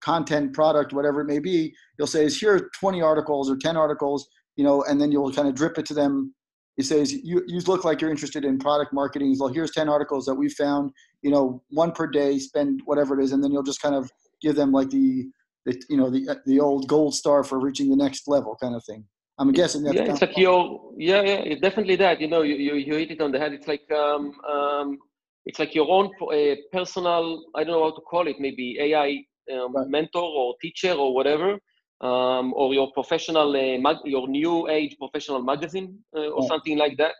[0.00, 4.28] content product whatever it may be you'll say is here 20 articles or 10 articles
[4.56, 6.34] you know and then you'll kind of drip it to them
[6.76, 9.34] he says you, you look like you're interested in product marketing.
[9.38, 10.90] Well here's 10 articles that we found
[11.22, 14.10] you know one per day spend whatever it is and then you'll just kind of
[14.42, 15.26] give them like the,
[15.64, 18.84] the you know the the old gold star for reaching the next level kind of
[18.84, 19.04] thing.
[19.38, 22.94] I'm guessing yeah it's like your yeah yeah definitely that you know you, you, you
[22.94, 23.52] hit it on the head.
[23.52, 24.98] It's like um, um,
[25.46, 29.24] it's like your own uh, personal, I don't know how to call it, maybe AI
[29.54, 29.88] um, right.
[29.88, 31.58] mentor or teacher or whatever,
[32.00, 36.96] um, or your professional, uh, mag- your new age professional magazine uh, or something like
[36.98, 37.14] that.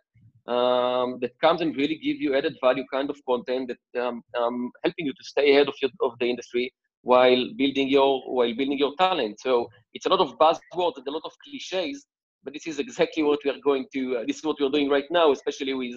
[0.49, 4.71] Um, that comes and really give you added value kind of content that um, um,
[4.85, 8.79] helping you to stay ahead of, your, of the industry while building your while building
[8.79, 9.41] your talent.
[9.41, 12.07] So it's a lot of buzzwords and a lot of cliches,
[12.45, 14.19] but this is exactly what we are going to.
[14.19, 15.97] Uh, this is what we're doing right now, especially with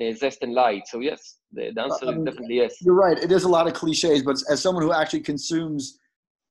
[0.00, 0.82] uh, zest and light.
[0.86, 2.76] So yes, the, the answer is definitely yes.
[2.80, 3.18] You're right.
[3.18, 5.98] It is a lot of cliches, but as someone who actually consumes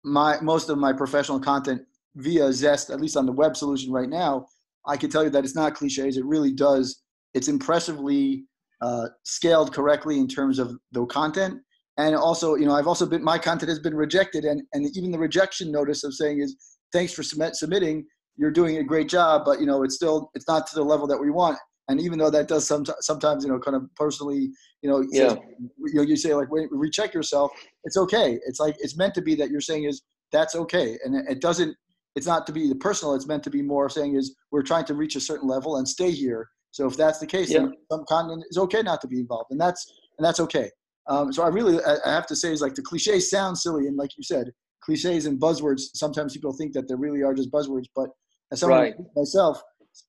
[0.04, 1.82] my most of my professional content
[2.16, 4.48] via Zest, at least on the web solution right now,
[4.88, 6.18] I can tell you that it's not cliches.
[6.18, 7.02] It really does.
[7.34, 8.46] It's impressively
[8.82, 11.62] uh, scaled correctly in terms of the content.
[11.98, 15.12] And also, you know, I've also been my content has been rejected, and and even
[15.12, 16.56] the rejection notice of saying is
[16.94, 18.06] thanks for submit, submitting.
[18.38, 21.08] You're doing a great job, but you know it's still it's not to the level
[21.08, 21.58] that we want
[21.90, 24.50] and even though that does some, sometimes you know kind of personally
[24.82, 25.36] you know yeah.
[25.60, 27.52] you know you say like wait recheck yourself
[27.84, 31.16] it's okay it's like it's meant to be that you're saying is that's okay and
[31.30, 31.76] it doesn't
[32.16, 34.86] it's not to be the personal it's meant to be more saying is we're trying
[34.86, 37.60] to reach a certain level and stay here so if that's the case yeah.
[37.60, 40.70] then some content is okay not to be involved and that's and that's okay
[41.08, 43.98] um, so i really i have to say is like the cliches sound silly and
[43.98, 47.86] like you said cliches and buzzwords sometimes people think that they really are just buzzwords
[47.96, 48.10] but
[48.52, 48.96] as someone right.
[49.16, 49.62] myself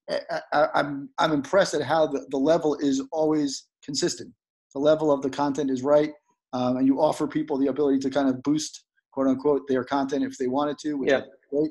[0.09, 4.33] I, am I'm, I'm impressed at how the, the level is always consistent.
[4.75, 6.11] The level of the content is right,
[6.53, 10.25] um, and you offer people the ability to kind of boost quote unquote their content
[10.25, 11.19] if they wanted to, which yeah.
[11.19, 11.71] is great.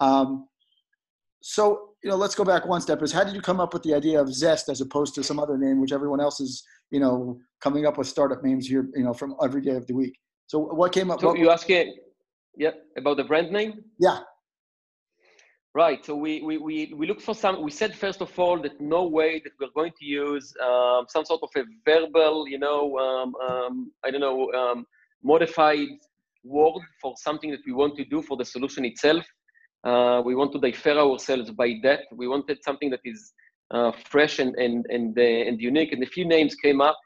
[0.00, 0.48] Um,
[1.42, 3.02] so you know, let's go back one step.
[3.02, 5.38] Is how did you come up with the idea of Zest as opposed to some
[5.38, 9.04] other name, which everyone else is you know coming up with startup names here, you
[9.04, 10.18] know, from every day of the week.
[10.46, 11.20] So what came up?
[11.20, 11.94] So what, you asking,
[12.56, 13.84] yeah, about the brand name?
[13.98, 14.20] Yeah.
[15.72, 16.04] Right.
[16.04, 19.06] So we, we, we, we look for some, we said first of all that no
[19.06, 23.34] way that we're going to use um, some sort of a verbal, you know, um,
[23.36, 24.84] um, I don't know, um,
[25.22, 25.86] modified
[26.42, 29.24] word for something that we want to do for the solution itself.
[29.84, 32.00] Uh, we want to differ ourselves by that.
[32.12, 33.32] We wanted something that is
[33.70, 35.92] uh, fresh and and and, uh, and unique.
[35.92, 36.98] And a few names came up.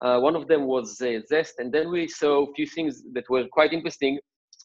[0.00, 3.28] Uh, one of them was uh, Zest, and then we saw a few things that
[3.28, 4.18] were quite interesting.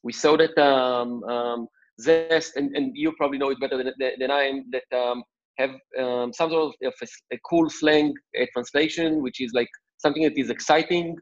[0.04, 1.68] We saw that um, um,
[2.02, 5.24] Zest, and, and you probably know it better than, than I am, that um,
[5.58, 10.24] have um, some sort of a, a cool slang a translation, which is like something
[10.24, 11.16] that is exciting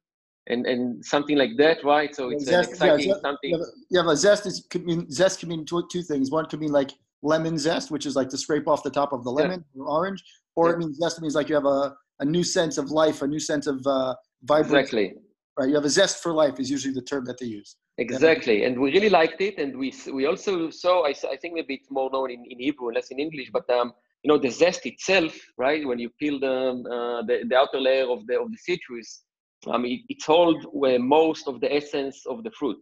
[0.47, 2.13] and and something like that, right?
[2.15, 3.51] So it's zest, exciting yeah, something.
[3.51, 6.31] Yeah, yeah, but zest is could mean zest can mean two, two things.
[6.31, 9.23] One could mean like lemon zest, which is like to scrape off the top of
[9.23, 9.83] the lemon yeah.
[9.83, 10.23] or orange,
[10.55, 10.73] or yeah.
[10.73, 13.39] it means zest means like you have a, a new sense of life, a new
[13.39, 14.77] sense of uh, vibrancy.
[14.79, 15.13] Exactly.
[15.57, 15.69] Right.
[15.69, 17.75] You have a zest for life is usually the term that they use.
[17.99, 21.75] Exactly, and we really liked it, and we we also saw I, I think maybe
[21.75, 24.49] it's more known in, in Hebrew and less in English, but um, you know the
[24.49, 25.85] zest itself, right?
[25.87, 26.55] When you peel the
[26.95, 29.21] uh, the, the outer layer of the of the citrus,
[29.67, 32.81] um, it, it holds where most of the essence of the fruit,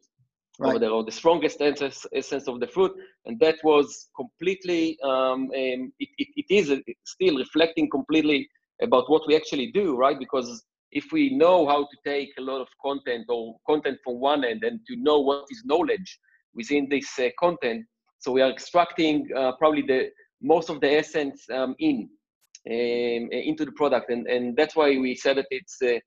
[0.60, 0.76] right.
[0.76, 2.94] or, the, or the strongest essence, essence of the fruit,
[3.26, 8.48] and that was completely um, um, it, it, it is still reflecting completely
[8.82, 10.18] about what we actually do, right?
[10.18, 14.44] Because if we know how to take a lot of content or content from one
[14.44, 16.20] end and to know what is knowledge
[16.54, 17.86] within this uh, content,
[18.20, 20.10] so we are extracting uh, probably the
[20.42, 22.10] most of the essence um, in
[22.70, 25.98] um, into the product, and and that's why we said that it's uh,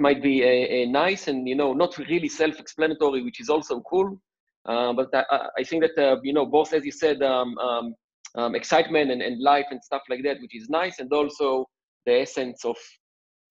[0.00, 4.20] might be a, a, nice and you know not really self-explanatory, which is also cool.
[4.66, 7.94] Uh, but I, I, think that uh, you know both, as you said, um, um,
[8.36, 11.66] um, excitement and, and life and stuff like that, which is nice, and also
[12.06, 12.76] the essence of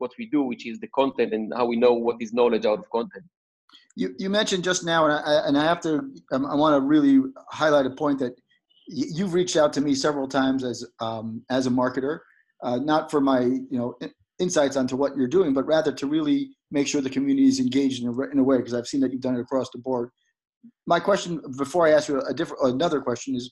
[0.01, 2.79] what we do, which is the content and how we know what is knowledge out
[2.79, 3.23] of content.
[3.95, 6.81] You, you mentioned just now, and I, and I have to, um, I want to
[6.81, 8.33] really highlight a point that
[8.87, 12.19] you've reached out to me several times as um, as a marketer,
[12.63, 13.97] uh, not for my you know
[14.39, 18.01] insights onto what you're doing, but rather to really make sure the community is engaged
[18.03, 20.09] in a, in a way because I've seen that you've done it across the board.
[20.87, 23.51] My question before I ask you a different another question is,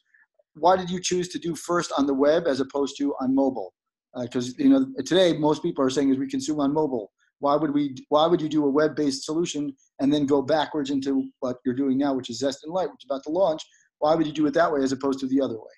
[0.55, 3.73] why did you choose to do first on the web as opposed to on mobile?
[4.21, 7.11] Because uh, you know today most people are saying is we consume on mobile.
[7.39, 11.29] Why would we why would you do a web-based solution and then go backwards into
[11.39, 13.61] what you're doing now which is zest and light which is about to launch?
[13.99, 15.75] Why would you do it that way as opposed to the other way?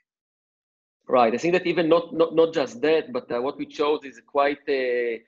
[1.08, 1.34] Right.
[1.34, 4.20] I think that even not not, not just that but uh, what we chose is
[4.26, 5.22] quite a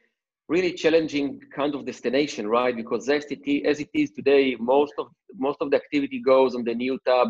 [0.50, 2.76] really challenging kind of destination right?
[2.76, 6.74] Because zest as it is today most of most of the activity goes on the
[6.74, 7.28] new tab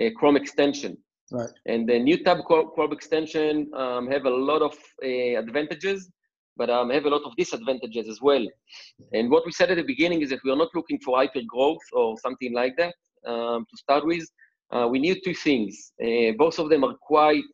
[0.00, 0.96] uh, chrome extension
[1.32, 1.48] Right.
[1.64, 6.10] And the new tab Chrome extension um, have a lot of uh, advantages,
[6.58, 8.46] but um, have a lot of disadvantages as well.
[9.14, 11.40] And what we said at the beginning is that we are not looking for hyper
[11.48, 12.94] growth or something like that
[13.26, 14.28] um, to start with.
[14.70, 15.92] Uh, we need two things.
[16.02, 17.44] Uh, both of them are quite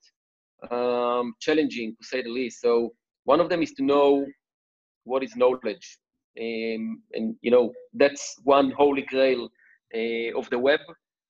[0.73, 2.61] um, challenging, to say the least.
[2.61, 2.93] So
[3.25, 4.27] one of them is to know
[5.05, 5.99] what is knowledge,
[6.41, 9.49] um, and you know that's one holy grail
[9.95, 10.81] uh, of the web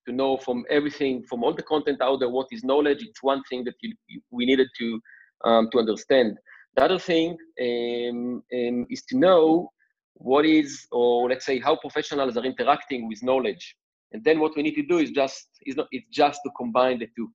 [0.08, 3.02] to know from everything, from all the content out there, what is knowledge.
[3.02, 3.94] It's one thing that you,
[4.30, 5.00] we needed to
[5.44, 6.36] um, to understand.
[6.76, 9.70] The other thing um, um, is to know
[10.14, 13.76] what is, or let's say, how professionals are interacting with knowledge.
[14.12, 16.98] And then what we need to do is just is not it's just to combine
[16.98, 17.28] the two.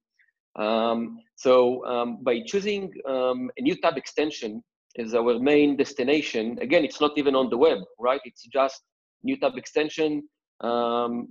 [0.64, 4.64] Um, so um, by choosing um, a new tab extension
[4.98, 8.22] as our main destination, again, it's not even on the web, right?
[8.26, 8.82] It's just
[9.24, 10.24] new tab extension
[10.62, 11.28] um,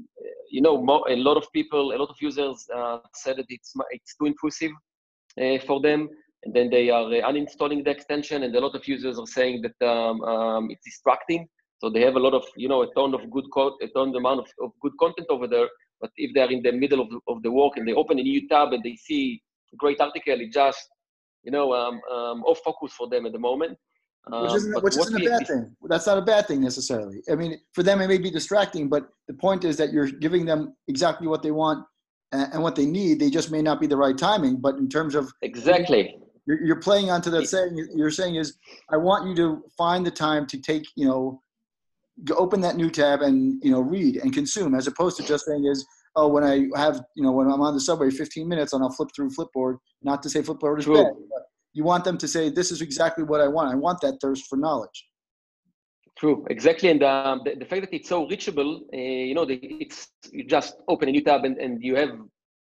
[0.51, 0.77] you know,
[1.09, 4.73] a lot of people, a lot of users uh, said that it's it's too intrusive
[5.41, 6.09] uh, for them,
[6.45, 8.43] and then they are uh, uninstalling the extension.
[8.43, 11.49] And a lot of users are saying that um, um, it's distracting.
[11.79, 14.15] So they have a lot of, you know, a ton of good code, a ton
[14.15, 15.69] amount of, of good content over there.
[16.01, 18.47] But if they're in the middle of of the work and they open a new
[18.49, 20.87] tab and they see a great article, it just,
[21.43, 23.79] you know, um, um, off focus for them at the moment
[24.29, 25.77] which isn't, um, which isn't a bad thing.
[25.83, 27.23] That's not a bad thing necessarily.
[27.31, 30.47] I mean, for them it may be distracting, but the point is that you're giving
[30.47, 31.85] them exactly what they want
[32.31, 33.19] and, and what they need.
[33.19, 34.57] They just may not be the right timing.
[34.61, 37.89] But in terms of exactly, you're, you're playing onto that saying.
[37.95, 38.59] You're saying is,
[38.91, 41.43] I want you to find the time to take, you know,
[42.37, 45.65] open that new tab and you know read and consume, as opposed to just saying
[45.67, 48.83] is, oh, when I have, you know, when I'm on the subway 15 minutes and
[48.83, 49.79] I'll flip through Flipboard.
[50.03, 51.03] Not to say Flipboard is True.
[51.03, 51.43] bad, but
[51.73, 53.73] you want them to say, "This is exactly what I want.
[53.73, 55.07] I want that thirst for knowledge."
[56.19, 59.55] True, exactly, and um, the, the, fact that it's so reachable, uh, you know, the,
[59.55, 62.11] it's you just open a new tab and, and you have,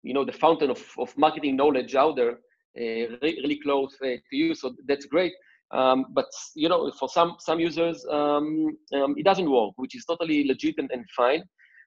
[0.03, 4.07] you know, the fountain of, of marketing knowledge out there, uh, really, really close uh,
[4.07, 4.53] to you.
[4.53, 5.33] So that's great.
[5.71, 10.05] Um, but you know, for some some users, um, um, it doesn't work, which is
[10.05, 11.43] totally legit and, and fine.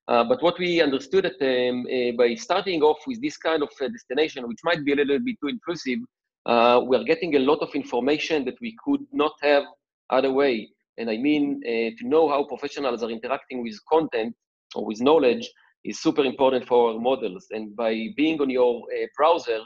[0.08, 3.70] Uh, but what we understood that um, uh, by starting off with this kind of
[3.80, 5.98] uh, destination, which might be a little bit too intrusive,
[6.46, 9.64] uh, we are getting a lot of information that we could not have
[10.10, 10.68] other way.
[10.98, 14.34] And I mean, uh, to know how professionals are interacting with content
[14.74, 15.50] or with knowledge,
[15.84, 17.46] is super important for our models.
[17.50, 19.60] And by being on your uh, browser,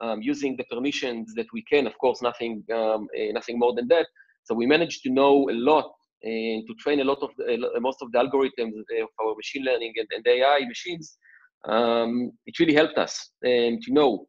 [0.00, 3.86] um, using the permissions that we can, of course, nothing, um, uh, nothing more than
[3.88, 4.06] that.
[4.44, 7.80] So we managed to know a lot and to train a lot of the, uh,
[7.80, 11.18] most of the algorithms of our machine learning and, and AI machines.
[11.66, 14.26] Um, it really helped us um, to know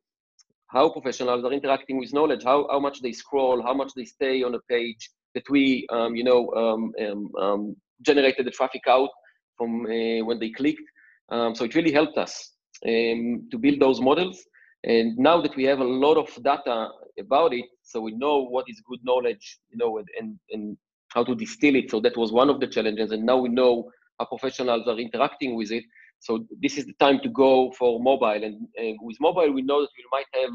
[0.72, 4.42] how professionals are interacting with knowledge, how, how much they scroll, how much they stay
[4.44, 9.10] on a page that we, um, you know, um, um, um, generated the traffic out
[9.58, 10.88] from uh, when they clicked.
[11.30, 12.52] Um, so it really helped us
[12.84, 14.44] to build those models.
[14.84, 18.66] And now that we have a lot of data about it, so we know what
[18.68, 20.78] is good knowledge, you know, and, and, and
[21.10, 21.92] how to distill it.
[21.92, 23.12] So that was one of the challenges.
[23.12, 25.84] And now we know how professionals are interacting with it.
[26.22, 28.44] So this is the time to go for mobile.
[28.44, 30.52] And uh, with mobile, we know that we might have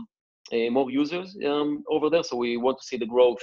[0.53, 2.23] uh, more users um, over there.
[2.23, 3.43] So we want to see the growth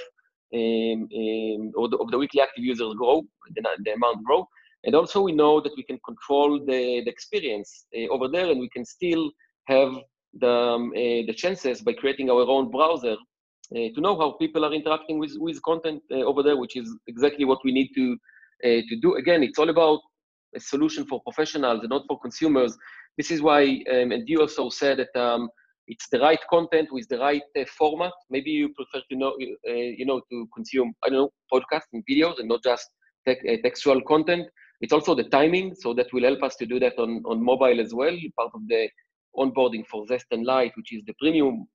[0.54, 3.24] um, um, of, the, of, the, weekly active users grow,
[3.56, 4.48] the, the, amount grow.
[4.86, 8.60] And also we know that we can control the, the experience uh, over there and
[8.60, 9.30] we can still
[9.68, 9.94] have
[10.40, 13.18] the, um, uh, the chances by creating our own browser
[13.76, 16.90] uh, to know how people are interacting with, with content uh, over there, which is
[17.08, 18.18] exactly what we need to,
[18.64, 19.16] uh, to do.
[19.16, 20.00] Again, it's all about
[20.56, 22.78] a solution for professionals and not for consumers.
[23.18, 25.50] This is why, um, and you also said that um,
[25.88, 28.14] it's the right content with the right uh, format.
[28.30, 29.34] Maybe you prefer to know,
[29.70, 32.88] uh, you know, to consume, I don't know, podcasts and videos and not just
[33.28, 34.48] te- uh, textual content.
[34.82, 37.80] It's also the timing, so that will help us to do that on, on mobile
[37.80, 38.90] as well, part of the
[39.38, 41.68] onboarding for Zest and Light, which is the premium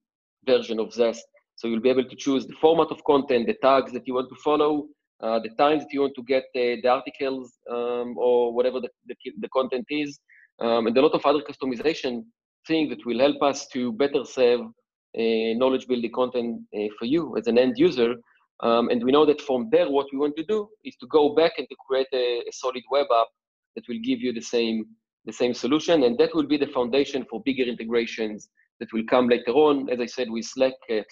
[0.47, 1.24] version of Zest.
[1.57, 4.29] So you'll be able to choose the format of content, the tags that you want
[4.29, 4.87] to follow,
[5.22, 8.88] uh, the times that you want to get uh, the articles um, or whatever the,
[9.06, 10.18] the, the content is,
[10.60, 12.24] um, and a lot of other customization
[12.66, 17.36] things that will help us to better serve uh, knowledge building content uh, for you
[17.36, 18.14] as an end user.
[18.60, 21.34] Um, and we know that from there, what we want to do is to go
[21.34, 23.28] back and to create a, a solid web app
[23.74, 24.84] that will give you the same
[25.24, 28.48] the same solution, and that will be the foundation for bigger integrations
[28.80, 29.90] that will come later on.
[29.90, 31.02] As I said, with Slack, uh,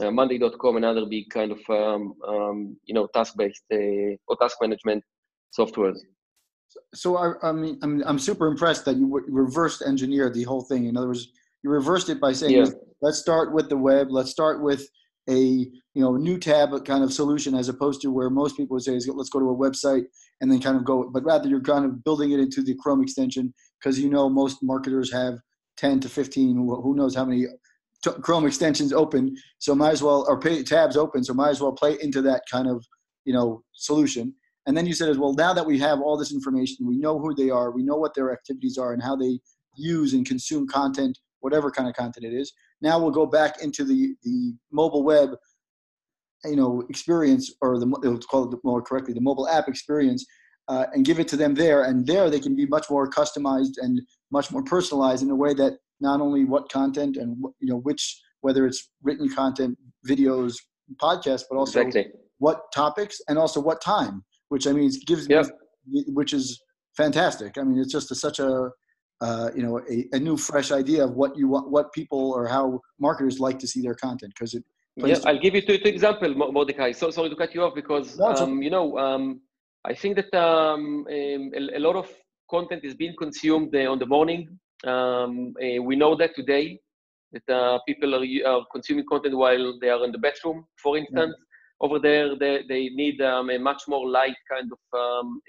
[0.00, 4.56] uh, Monday.com, and other big kind of um, um, you know task-based uh, or task
[4.60, 5.02] management
[5.58, 5.98] softwares.
[6.94, 10.86] So I, I mean, I'm I'm super impressed that you reversed engineered the whole thing.
[10.86, 11.28] In other words,
[11.62, 12.70] you reversed it by saying, yeah.
[13.00, 14.08] "Let's start with the web.
[14.10, 14.86] Let's start with
[15.28, 18.82] a you know new tab kind of solution as opposed to where most people would
[18.82, 20.04] say is let's go to a website
[20.40, 23.02] and then kind of go but rather you're kind of building it into the chrome
[23.02, 25.34] extension because you know most marketers have
[25.78, 27.46] 10 to 15 who knows how many
[28.22, 31.72] Chrome extensions open, so might as well, or pay, tabs open, so might as well
[31.72, 32.84] play into that kind of,
[33.24, 34.34] you know, solution.
[34.66, 37.18] And then you said as well, now that we have all this information, we know
[37.18, 39.38] who they are, we know what their activities are, and how they
[39.76, 42.52] use and consume content, whatever kind of content it is.
[42.80, 45.30] Now we'll go back into the the mobile web,
[46.44, 50.26] you know, experience, or the let's call it more correctly, the mobile app experience,
[50.68, 51.84] uh, and give it to them there.
[51.84, 55.54] And there they can be much more customized and much more personalized in a way
[55.54, 59.76] that not only what content and you know which whether it's written content,
[60.08, 60.54] videos,
[61.02, 62.12] podcasts, but also exactly.
[62.38, 64.24] what topics and also what time.
[64.48, 65.46] Which I mean gives yep.
[65.88, 66.60] me, which is
[66.96, 67.58] fantastic.
[67.58, 68.70] I mean it's just a, such a
[69.20, 72.46] uh, you know a, a, new fresh idea of what you want, what people or
[72.46, 74.62] how marketers like to see their content because it.
[74.98, 76.92] Yeah, I'll give you two, two example, Mordecai.
[76.92, 79.40] So sorry to cut you off because no, um, you know um,
[79.84, 82.08] I think that um, um, a, a, lot of
[82.50, 86.78] content is being consumed uh, on the morning um, uh, we know that today
[87.32, 91.32] that uh, people are, are, consuming content while they are in the bathroom, for instance.
[91.32, 91.42] Mm-hmm.
[91.78, 95.42] Over there, they, they need um, a much more light kind of um,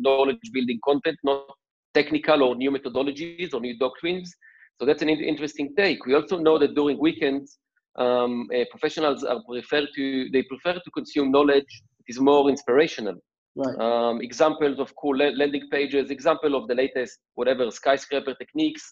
[0.00, 1.46] knowledge building content, not
[1.94, 4.34] technical or new methodologies or new doctrines.
[4.78, 6.04] So that's an interesting take.
[6.04, 7.58] We also know that during weekends,
[7.96, 13.16] um, uh, professionals are prefer to they prefer to consume knowledge that is more inspirational.
[13.54, 13.78] Right.
[13.78, 18.82] Um, examples of cool landing pages, example of the latest whatever skyscraper techniques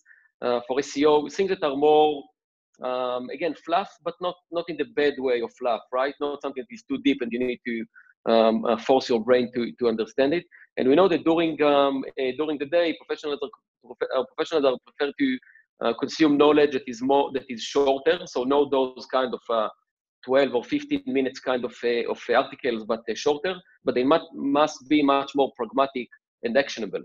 [0.42, 2.22] uh, for SEO, things that are more
[2.84, 6.14] um, again fluff, but not not in the bad way of fluff, right?
[6.20, 9.50] Not something that is too deep and you need to um, uh, force your brain
[9.54, 10.44] to to understand it.
[10.76, 14.76] And we know that during um, uh, during the day, professionals are, uh, professionals are
[14.86, 15.38] prefer to
[15.84, 18.20] uh, consume knowledge that is more that is shorter.
[18.26, 19.68] So know those kind of uh,
[20.24, 23.54] 12 or 15 minutes kind of, uh, of articles, but uh, shorter,
[23.84, 26.08] but they must, must be much more pragmatic
[26.42, 27.02] and actionable,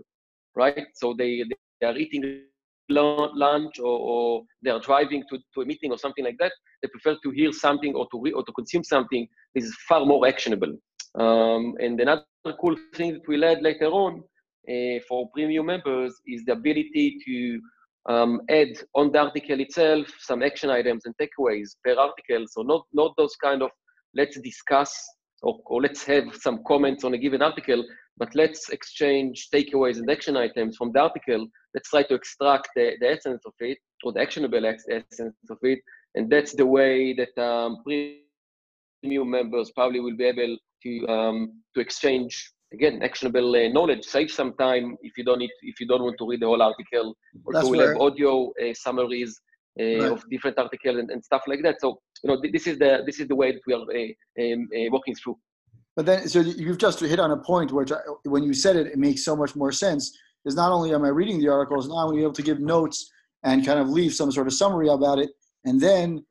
[0.54, 0.86] right?
[0.94, 1.44] So they,
[1.80, 2.42] they are eating
[2.88, 6.52] lunch or, or, they are driving to, to a meeting or something like that.
[6.82, 10.26] They prefer to hear something or to, re- or to consume something is far more
[10.26, 10.76] actionable.
[11.18, 12.24] Um, and another
[12.60, 14.22] cool thing that we'll add later on
[14.68, 17.60] uh, for premium members is the ability to
[18.08, 22.46] um, add on the article itself some action items and takeaways per article.
[22.48, 23.70] So not, not those kind of
[24.14, 24.92] let's discuss
[25.42, 27.84] or, or let's have some comments on a given article,
[28.16, 31.46] but let's exchange takeaways and action items from the article.
[31.74, 35.80] Let's try to extract the, the essence of it or the actionable essence of it.
[36.14, 41.80] And that's the way that um, premium members probably will be able to um, to
[41.80, 44.04] exchange again actionable uh, knowledge.
[44.04, 46.62] Save some time if you don't need if you don't want to read the whole
[46.62, 47.14] article.
[47.46, 49.40] Also, we'll have audio uh, summaries
[49.80, 50.12] uh, right.
[50.12, 51.80] of different articles and, and, stuff like that.
[51.80, 54.68] So you know this is the this is the way that we are uh, um,
[54.74, 55.38] uh, walking through.
[55.94, 58.86] But then, so you've just hit on a point which, I, when you said it,
[58.86, 60.16] it makes so much more sense.
[60.44, 63.10] Is not only am I reading the articles, now I'm able to give notes
[63.42, 65.30] and kind of leave some sort of summary about it,
[65.64, 66.24] and then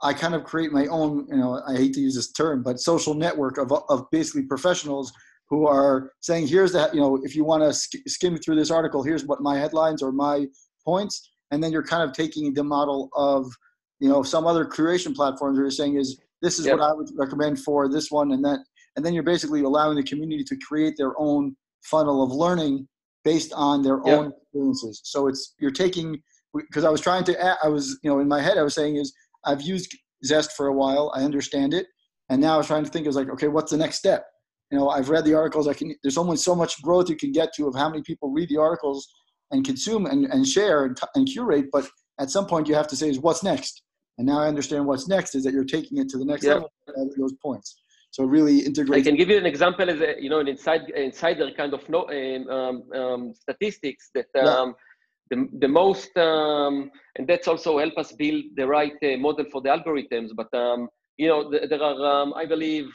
[0.00, 2.78] I kind of create my own, you know, I hate to use this term, but
[2.78, 5.12] social network of, of basically professionals
[5.50, 8.70] who are saying, here's the, you know, if you want to sk- skim through this
[8.70, 10.46] article, here's what my headlines or my
[10.84, 11.30] points.
[11.50, 13.50] And then you're kind of taking the model of,
[14.00, 16.78] you know, some other creation platforms are saying is, this is yep.
[16.78, 18.60] what I would recommend for this one and that.
[18.94, 22.86] And then you're basically allowing the community to create their own funnel of learning
[23.24, 24.18] based on their yep.
[24.18, 25.00] own experiences.
[25.04, 26.20] So it's, you're taking,
[26.54, 28.96] because I was trying to, I was, you know, in my head, I was saying
[28.96, 29.12] is,
[29.44, 31.10] I've used Zest for a while.
[31.14, 31.86] I understand it.
[32.28, 34.26] And now I was trying to think, I was like, okay, what's the next step?
[34.70, 35.66] You know, I've read the articles.
[35.66, 38.30] I can, there's only so much growth you can get to of how many people
[38.30, 39.08] read the articles
[39.50, 41.66] and consume and, and share and, and curate.
[41.72, 41.88] But
[42.20, 43.82] at some point you have to say is what's next?
[44.18, 46.54] And now I understand what's next is that you're taking it to the next yeah.
[46.54, 46.70] level
[47.16, 47.80] those points.
[48.10, 49.00] So really integrate.
[49.00, 51.88] I can give you an example as a, you know, an inside, insider kind of
[51.88, 54.72] no, um, um, statistics that um, yeah
[55.30, 59.60] the, the most, um, and that's also help us build the right uh, model for
[59.60, 60.30] the algorithms.
[60.34, 62.86] But, um, you know, th- there are, um, I believe,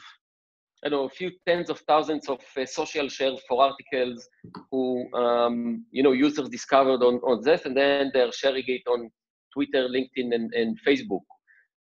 [0.84, 4.28] I know, a few tens of thousands of uh, social shares for articles
[4.70, 9.10] who, um, you know, users discovered on, on Zest, and then they're sharing it on
[9.52, 11.24] Twitter, LinkedIn, and, and Facebook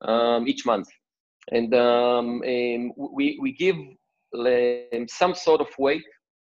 [0.01, 0.87] um, each month.
[1.51, 2.41] And um,
[2.97, 3.77] we, we give
[5.07, 6.03] some sort of weight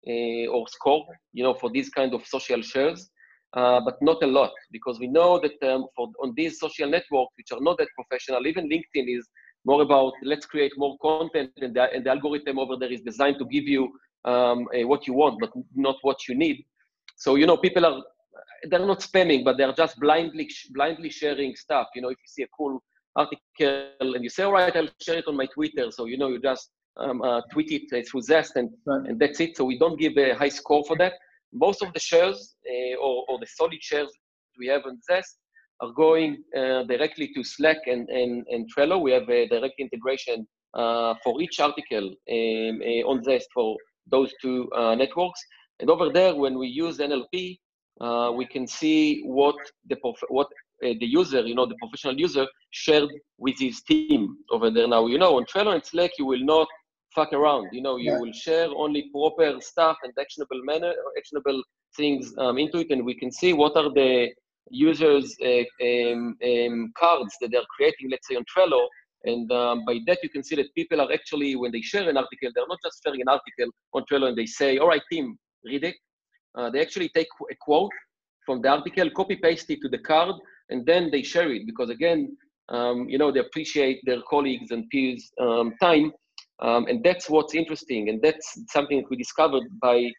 [0.08, 3.10] uh, or score, you know, for these kind of social shares
[3.54, 7.34] uh, but not a lot because we know that um, for on these social networks
[7.38, 9.28] which are not that professional even linkedin is
[9.66, 13.38] more about let's create more content and the, and the algorithm over there is designed
[13.40, 13.92] to give you
[14.26, 16.66] um, what you want but not what you need.
[17.18, 18.02] So you know people are
[18.70, 21.88] they're not spamming but they're just blindly blindly sharing stuff.
[21.96, 22.82] You know if you see a cool
[23.16, 26.30] article and you say all right i'll share it on my twitter so you know
[26.30, 29.08] you just um, uh, tweet it uh, through zest and, right.
[29.08, 29.58] and that's it.
[29.58, 31.14] So we don't give a high score for that.
[31.54, 34.10] Most of the shares uh, or, or, the solid shares
[34.60, 35.38] we have on Zest
[35.82, 39.02] are going uh, directly to Slack and, and, and Trello.
[39.02, 43.78] We have a direct integration uh, for each article um, on Zest for
[44.08, 45.40] those two networks.
[45.80, 47.60] And over there, when we use NLP,
[48.36, 49.56] we can see what
[49.88, 49.98] the
[50.30, 50.48] what
[50.84, 54.88] uh, the user, you know, the professional user shared with his team over there.
[54.88, 56.68] Now, you know, on Trello and Slack, you will not
[57.14, 57.68] fuck around.
[57.74, 58.20] You know, you yeah.
[58.20, 61.62] will share only proper stuff and actionable manner, actionable
[61.98, 64.30] things um, into it, and we can see what are the
[64.70, 68.88] users' uh, um, um, cards that they're creating, let's say on Trello.
[69.26, 72.18] And um, by that, you can see that people are actually, when they share an
[72.18, 75.38] article, they're not just sharing an article on Trello and they say, all right, team,
[75.66, 75.96] read it.
[76.56, 77.92] Uh, they actually take a quote
[78.46, 80.36] from the article, copy paste it to the card,
[80.70, 82.36] and then they share it because, again,
[82.70, 86.12] um, you know, they appreciate their colleagues and peers' um, time
[86.62, 88.10] um, and that's what's interesting.
[88.10, 90.10] And that's something that we discovered by,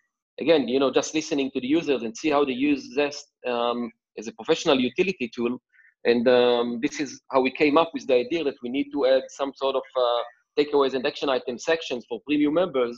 [0.41, 3.91] again, you know, just listening to the users and see how they use Zest um,
[4.19, 5.59] as a professional utility tool.
[6.05, 9.07] And um, this is how we came up with the idea that we need to
[9.07, 10.23] add some sort of uh,
[10.59, 12.97] takeaways and action item sections for premium members,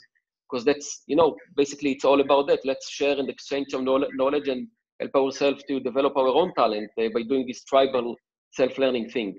[0.51, 2.61] because that's, you know, basically it's all about that.
[2.65, 4.69] Let's share and exchange some knowledge and
[5.01, 8.15] help ourselves to develop our own talent uh, by doing this tribal
[8.53, 9.39] self-learning thing.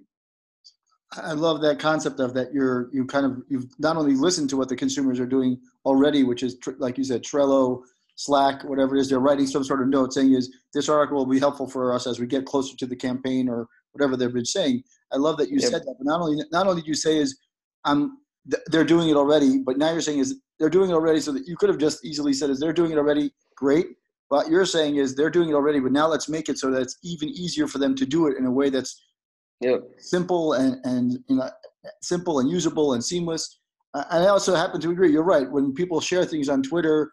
[1.15, 4.57] I love that concept of that you're you kind of you've not only listened to
[4.57, 7.83] what the consumers are doing already, which is like you said, Trello,
[8.15, 11.31] Slack, whatever it is, they're writing some sort of note saying is this article will
[11.31, 14.45] be helpful for us as we get closer to the campaign or whatever they've been
[14.45, 14.83] saying.
[15.11, 15.71] I love that you yep.
[15.71, 15.95] said that.
[15.97, 17.39] But not only not only did you say is
[17.85, 21.19] um, I'm they're doing it already, but now you're saying is they're doing it already,
[21.21, 23.87] so that you could have just easily said is they're doing it already, great.
[24.29, 26.81] But you're saying is they're doing it already, but now let's make it so that
[26.81, 29.01] it's even easier for them to do it in a way that's
[29.63, 29.81] Yep.
[29.97, 31.49] Simple and and you know
[32.01, 33.59] simple and usable and seamless.
[33.93, 35.11] I also happen to agree.
[35.11, 35.49] You're right.
[35.49, 37.11] When people share things on Twitter,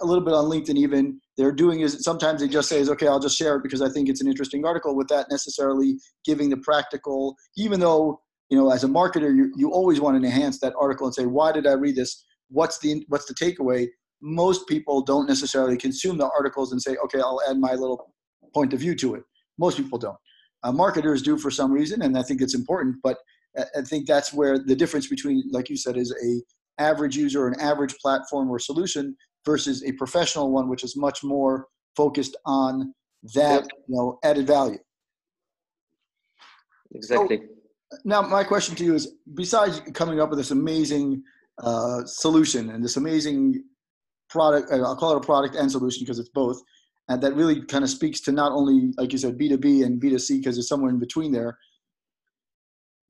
[0.00, 3.06] a little bit on LinkedIn, even they're doing is sometimes they just say is okay,
[3.06, 6.56] I'll just share it because I think it's an interesting article, without necessarily giving the
[6.58, 7.36] practical.
[7.56, 8.20] Even though
[8.50, 11.26] you know, as a marketer, you, you always want to enhance that article and say,
[11.26, 12.24] why did I read this?
[12.48, 13.88] What's the what's the takeaway?
[14.20, 18.12] Most people don't necessarily consume the articles and say, okay, I'll add my little
[18.54, 19.22] point of view to it.
[19.58, 20.16] Most people don't
[20.62, 22.96] uh, marketers do for some reason, and I think it's important.
[23.02, 23.18] But
[23.56, 27.60] I think that's where the difference between, like you said, is a average user, an
[27.60, 31.66] average platform or solution versus a professional one, which is much more
[31.96, 32.94] focused on
[33.34, 34.78] that you know added value.
[36.94, 37.38] Exactly.
[37.38, 41.22] So, now, my question to you is: besides coming up with this amazing
[41.58, 43.64] uh, solution and this amazing
[44.28, 46.60] product, uh, I'll call it a product and solution because it's both,
[47.08, 50.38] and that really kind of speaks to not only, like you said, B2B and B2C
[50.38, 51.58] because it's somewhere in between there.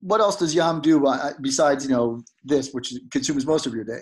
[0.00, 1.02] What else does Yam do
[1.40, 4.00] besides, you know, this, which consumes most of your day?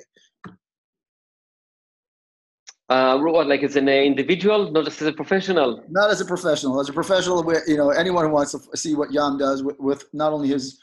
[2.88, 3.16] Uh,
[3.46, 5.82] like as an individual, not as a professional.
[5.88, 6.80] Not as a professional.
[6.80, 10.04] As a professional, you know, anyone who wants to see what Yam does with, with
[10.12, 10.78] not only his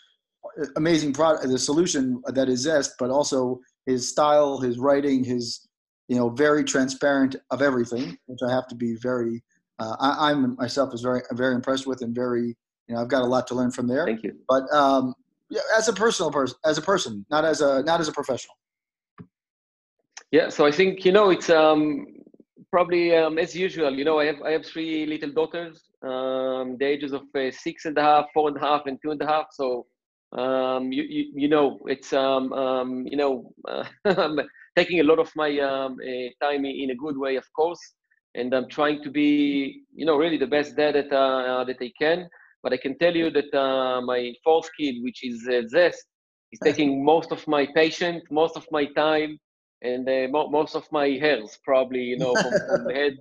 [0.76, 5.68] amazing product, the solution that is Zest, but also his style, his writing, his
[6.10, 9.42] you know, very transparent of everything, which I have to be very.
[9.78, 12.48] Uh, I, am myself is very very impressed with and very
[12.88, 14.06] you know I've got a lot to learn from there.
[14.06, 14.34] Thank you.
[14.50, 15.14] But um,
[15.50, 18.56] yeah, as a personal person, as a person, not as a not as a professional.
[20.32, 22.06] Yeah, so I think you know it's um,
[22.72, 23.94] probably um, as usual.
[23.94, 27.86] You know, I have I have three little daughters, um, the ages of uh, six
[27.86, 29.48] and a half, four and a half, and two and a half.
[29.52, 29.88] So
[30.38, 34.34] um, you, you, you know it's um, um, you know uh,
[34.76, 37.82] taking a lot of my um, uh, time in a good way, of course,
[38.36, 41.92] and I'm trying to be, you know, really the best dad that uh, that I
[42.00, 42.28] can.
[42.62, 46.06] But I can tell you that uh, my fourth kid, which is uh, Zest,
[46.52, 49.40] is taking most of my patience, most of my time,
[49.82, 53.18] and uh, mo- most of my hairs, probably, you know, from, from the head.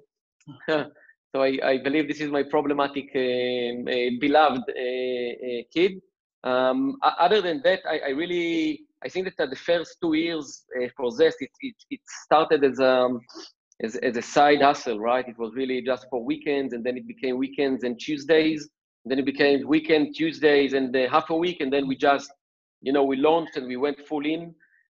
[1.33, 4.65] so I, I, believe this is my problematic, um, uh, beloved
[5.73, 6.01] kid.
[6.45, 10.89] Um, other than that, I, I really I think that the first two years uh,
[10.97, 13.21] for Zest, it, it, it started as, um,
[13.83, 15.27] as, as a side hustle, right?
[15.27, 18.69] It was really just for weekends, and then it became weekends and Tuesdays.
[19.05, 22.31] And then it became weekend Tuesdays and uh, half a week, and then we just,
[22.81, 24.55] you know, we launched and we went full in.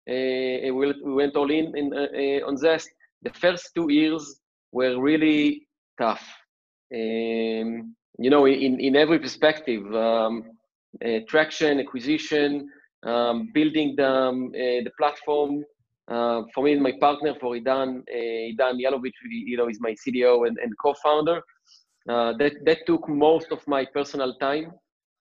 [0.09, 2.89] Uh, we, we went all in, in uh, uh, on Zest.
[3.21, 4.39] The first two years
[4.71, 5.67] were really
[5.99, 6.23] tough.
[6.93, 10.43] Um, you know, in, in every perspective, um,
[11.27, 12.69] traction, acquisition,
[13.03, 15.63] um, building the, um, uh, the platform.
[16.09, 19.95] Uh, for me and my partner, for Idan, uh, Idan Yalovich, you know, is my
[19.95, 21.41] CDO and, and co-founder.
[22.09, 24.73] Uh, that, that took most of my personal time,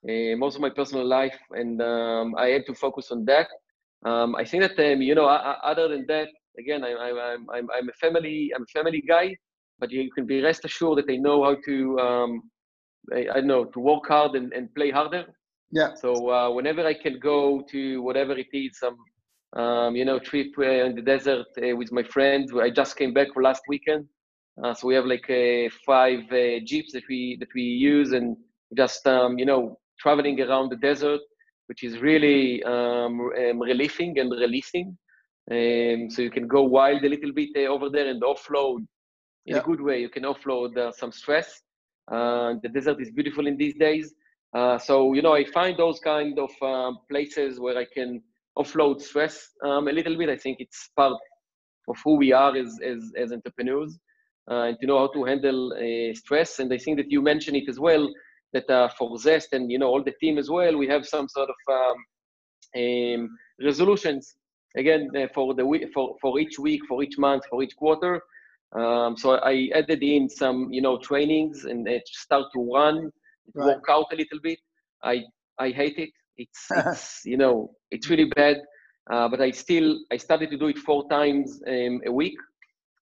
[0.04, 3.46] most of my personal life, and um, I had to focus on that.
[4.04, 6.28] Um, I think that, um, you know, other than that,
[6.58, 9.36] again, I, I, I'm, I'm, I'm a family, I'm a family guy,
[9.78, 12.42] but you can be rest assured that I know how to, um,
[13.14, 15.26] I, I know, to work hard and, and play harder.
[15.70, 15.94] Yeah.
[15.94, 18.96] So uh, whenever I can go to whatever it is, some
[19.54, 22.52] um, you know trip uh, in the desert uh, with my friends.
[22.54, 24.06] I just came back for last weekend,
[24.62, 28.36] uh, so we have like uh, five uh, jeeps that we that we use and
[28.76, 31.20] just um, you know traveling around the desert,
[31.72, 34.88] which is really um, um, relieving and releasing.
[35.50, 38.80] Um, so you can go wild a little bit over there and offload
[39.46, 39.60] in yeah.
[39.60, 39.98] a good way.
[40.02, 41.48] You can offload some stress.
[42.10, 44.12] the desert is beautiful in these days.
[44.54, 48.22] Uh, so, you know, I find those kind of um, places where I can
[48.58, 50.28] offload stress um, a little bit.
[50.28, 51.16] I think it's part
[51.88, 53.98] of who we are as, as, as entrepreneurs
[54.50, 56.58] uh, and to know how to handle uh, stress.
[56.58, 58.12] And I think that you mentioned it as well,
[58.52, 61.28] that uh, for Zest and, you know, all the team as well, we have some
[61.28, 61.96] sort of um,
[62.74, 63.28] um
[63.62, 64.34] resolutions,
[64.76, 68.20] again, uh, for, the week, for, for each week, for each month, for each quarter.
[68.78, 73.10] Um, so I added in some, you know, trainings and it start to run
[73.54, 73.66] right.
[73.66, 74.58] walk out a little bit.
[75.02, 75.22] I
[75.58, 76.10] I hate it.
[76.36, 78.58] It's, it's you know it's really bad.
[79.10, 82.36] Uh, but I still I started to do it four times um, a week.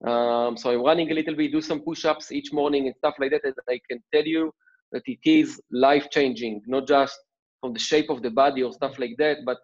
[0.05, 3.31] Um, so I'm running a little bit, do some push-ups each morning and stuff like
[3.31, 3.43] that.
[3.43, 4.51] And I can tell you
[4.91, 7.17] that it is life-changing, not just
[7.61, 9.57] from the shape of the body or stuff like that, but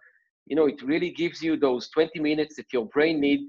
[0.45, 3.41] you know it really gives you those 20 minutes that your brain need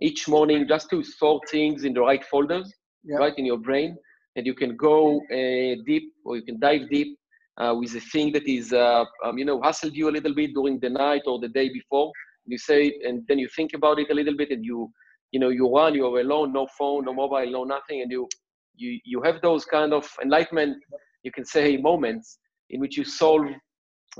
[0.00, 2.72] each morning just to sort things in the right folders,
[3.04, 3.18] yep.
[3.18, 3.96] right in your brain
[4.38, 7.18] and you can go uh, deep or you can dive deep
[7.60, 10.54] uh, with a thing that is, uh, um, you know, hustled you a little bit
[10.54, 12.12] during the night or the day before.
[12.46, 14.90] You say, and then you think about it a little bit, and you,
[15.32, 15.94] you know, you run.
[15.94, 18.28] You're alone, no phone, no mobile, no nothing, and you,
[18.76, 20.76] you, you have those kind of enlightenment,
[21.28, 22.26] you can say, moments
[22.70, 23.46] in which you solve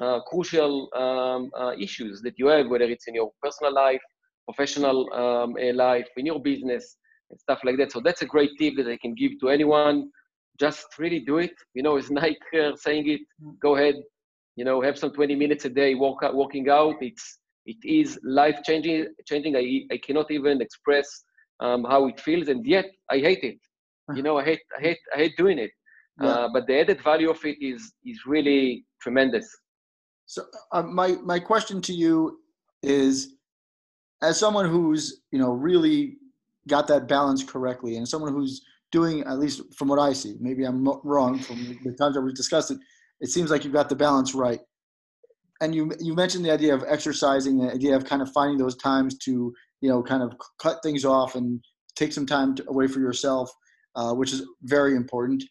[0.05, 0.73] uh, crucial
[1.05, 4.05] um, uh, issues that you have, whether it's in your personal life,
[4.49, 6.85] professional um, life, in your business,
[7.31, 7.91] and stuff like that.
[7.93, 10.11] So that's a great tip that I can give to anyone.
[10.65, 11.57] Just really do it.
[11.75, 13.21] You know, it's Nike uh, saying it.
[13.61, 13.97] Go ahead.
[14.57, 16.97] You know, have some 20 minutes a day walk out, walking out.
[17.01, 19.07] It's it is life changing.
[19.27, 19.57] Changing.
[19.57, 21.09] I I cannot even express
[21.61, 23.59] um, how it feels, and yet I hate it.
[24.17, 25.71] You know, I hate I hate I hate doing it.
[26.21, 26.29] Yeah.
[26.29, 29.49] Uh, but the added value of it is is really tremendous.
[30.27, 30.43] So
[30.73, 32.41] uh, my my question to you
[32.83, 33.35] is
[34.23, 36.17] as someone who's you know really
[36.69, 40.65] got that balance correctly, and someone who's doing at least from what I see, maybe
[40.65, 42.79] I'm wrong from the times that we've discussed it.
[43.21, 44.61] It seems like you've got the balance right.
[45.61, 48.77] And you you mentioned the idea of exercising, the idea of kind of finding those
[48.77, 51.61] times to you know kind of cut things off and
[51.97, 53.51] take some time to, away for yourself,
[53.97, 55.43] uh, which is very important.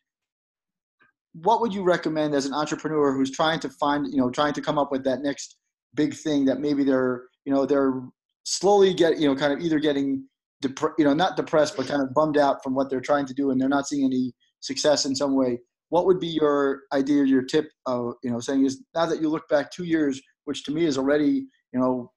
[1.43, 4.61] What would you recommend as an entrepreneur who's trying to find you know trying to
[4.61, 5.57] come up with that next
[5.93, 8.01] big thing that maybe they're you know they're
[8.43, 10.27] slowly get you know kind of either getting
[10.61, 13.33] dep- you know not depressed but kind of bummed out from what they're trying to
[13.33, 15.59] do and they're not seeing any success in some way?
[15.89, 19.29] What would be your idea your tip of you know saying is now that you
[19.29, 22.11] look back two years which to me is already you know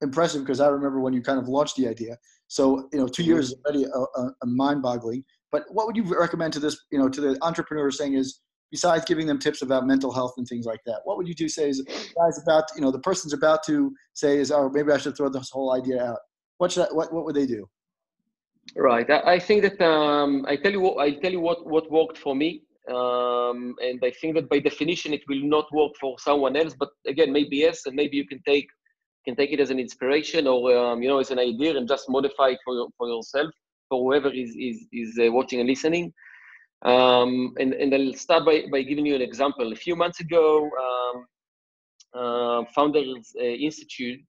[0.00, 2.16] impressive because i remember when you kind of launched the idea.
[2.48, 3.30] So you know 2 mm-hmm.
[3.30, 5.24] years is already a, a, a mind-boggling.
[5.50, 8.40] But what would you recommend to this you know to the entrepreneur saying is
[8.74, 11.48] besides giving them tips about mental health and things like that what would you do
[11.48, 11.78] say is
[12.20, 13.76] guys about you know the person's about to
[14.14, 16.22] say is oh maybe i should throw this whole idea out.
[16.58, 17.62] What should I, what, what would they do?
[18.76, 19.08] Right.
[19.34, 22.34] I, think that um, i tell you what i tell you what what worked for
[22.42, 22.50] me
[22.96, 26.90] um, and i think that by definition it will not work for someone else but
[27.12, 28.68] again maybe yes and maybe you can take
[29.26, 32.06] can take it as an inspiration or um, you know as an idea and just
[32.16, 33.50] modify it for, for yourself
[33.88, 36.12] for whoever is is, is uh, watching and listening
[36.82, 39.72] um, and, and I'll start by, by giving you an example.
[39.72, 41.26] A few months ago, um,
[42.14, 44.20] uh, Founders uh, Institute,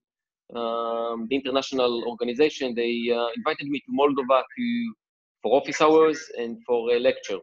[0.54, 4.94] um, the international organization, they uh, invited me to Moldova to,
[5.42, 7.38] for office hours and for a lecture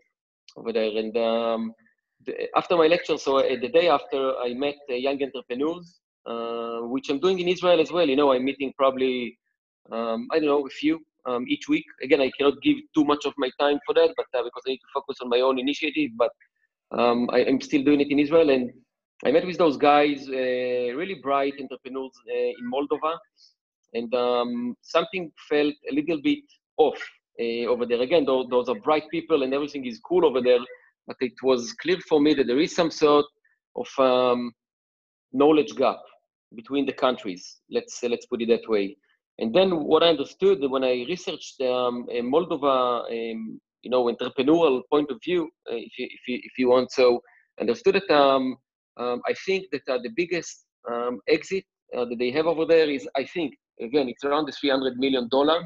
[0.57, 0.97] over there.
[0.97, 1.73] And um,
[2.25, 6.79] the, after my lecture, so uh, the day after, I met uh, young entrepreneurs, uh,
[6.87, 8.07] which I'm doing in Israel as well.
[8.07, 9.37] You know, I'm meeting probably,
[9.91, 11.85] um, I don't know, a few um, each week.
[12.01, 14.71] Again, I cannot give too much of my time for that, but uh, because I
[14.71, 16.11] need to focus on my own initiative.
[16.17, 16.31] But
[16.91, 18.71] um, I, am still doing it in Israel, and
[19.25, 23.17] I met with those guys, uh, really bright entrepreneurs uh, in Moldova,
[23.93, 26.43] and um, something felt a little bit
[26.77, 27.01] off
[27.39, 28.01] uh, over there.
[28.01, 30.59] Again, those, those are bright people, and everything is cool over there.
[31.07, 33.25] But it was clear for me that there is some sort
[33.75, 34.53] of um,
[35.33, 35.99] knowledge gap
[36.55, 37.59] between the countries.
[37.69, 38.97] Let's let's put it that way.
[39.39, 45.09] And then what I understood when I researched um, Moldova, um, you know, entrepreneurial point
[45.11, 47.19] of view, uh, if, you, if, you, if you want, so
[47.59, 48.57] understood that um,
[48.97, 51.63] um, I think that uh, the biggest um, exit
[51.95, 55.27] uh, that they have over there is, I think, again, it's around the 300 million
[55.29, 55.65] dollars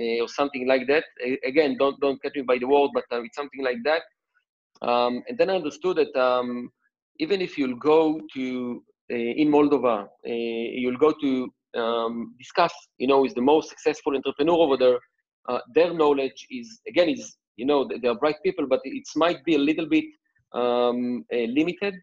[0.00, 1.04] uh, or something like that.
[1.44, 4.02] again, don't don't catch me by the word, but uh, it's something like that.
[4.82, 6.12] Um, and then I understood that
[7.20, 13.24] even if you'll go to uh, in Moldova, you'll go to um, discuss, you know,
[13.24, 14.98] is the most successful entrepreneur over there,
[15.48, 19.44] uh, their knowledge is, again, is, you know, they are bright people, but it might
[19.44, 20.04] be a little bit
[20.52, 21.94] um, uh, limited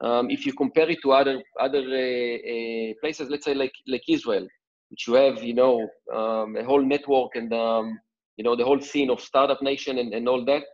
[0.00, 4.02] um, if you compare it to other other uh, uh places, let's say like like
[4.08, 4.46] Israel,
[4.88, 7.98] which you have, you know, um, a whole network and um,
[8.36, 10.64] you know the whole scene of startup nation and, and all that.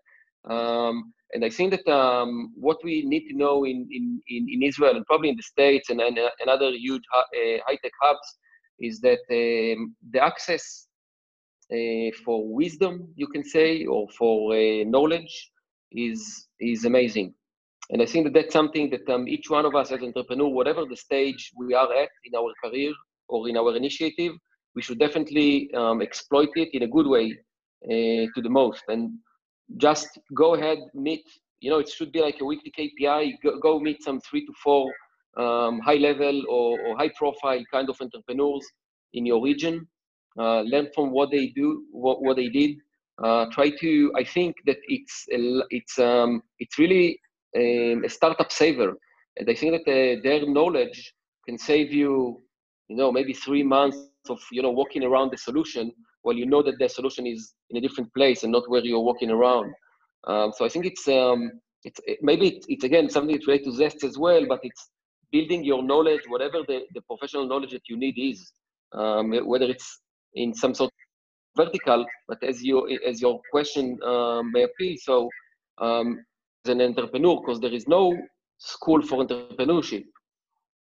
[0.49, 4.97] Um, and I think that um, what we need to know in, in, in, Israel
[4.97, 7.23] and probably in the States and, and, and other huge uh,
[7.67, 8.39] high-tech hubs
[8.79, 10.87] is that um, the access
[11.73, 15.51] uh, for wisdom, you can say, or for uh, knowledge
[15.91, 17.35] is, is amazing.
[17.91, 20.85] And I think that that's something that um, each one of us as entrepreneur, whatever
[20.85, 22.93] the stage we are at in our career
[23.29, 24.33] or in our initiative,
[24.75, 27.37] we should definitely um, exploit it in a good way
[27.85, 28.83] uh, to the most.
[28.89, 29.13] And
[29.77, 31.25] just go ahead, meet,
[31.61, 34.53] you know, it should be like a weekly KPI, go, go meet some three to
[34.63, 34.93] four
[35.37, 38.67] um, high level or, or, high profile kind of entrepreneurs
[39.13, 39.87] in your region,
[40.39, 42.77] uh, learn from what they do, what, what they did.
[43.23, 47.19] Uh, try to, I think that it's, it's, um, it's really
[47.57, 48.95] um, a startup saver.
[49.39, 51.15] And I think that uh, their knowledge
[51.47, 52.43] can save you,
[52.89, 53.99] you know, maybe three months
[54.29, 55.93] of, you know, walking around the solution
[56.27, 59.09] well, you know that the solution is in a different place and not where you're
[59.11, 59.73] walking around.
[60.27, 61.41] Um, so I think it's um,
[61.85, 64.91] it's it, maybe it's, it's, again something that's related to Zest as well, but it's
[65.31, 68.53] building your knowledge, whatever the, the professional knowledge that you need is,
[68.93, 70.01] um, whether it's
[70.35, 75.29] in some sort of vertical, but as you as your question um, may appeal, so
[75.79, 76.09] um,
[76.65, 78.03] as an entrepreneur, because there is no
[78.59, 80.05] school for entrepreneurship.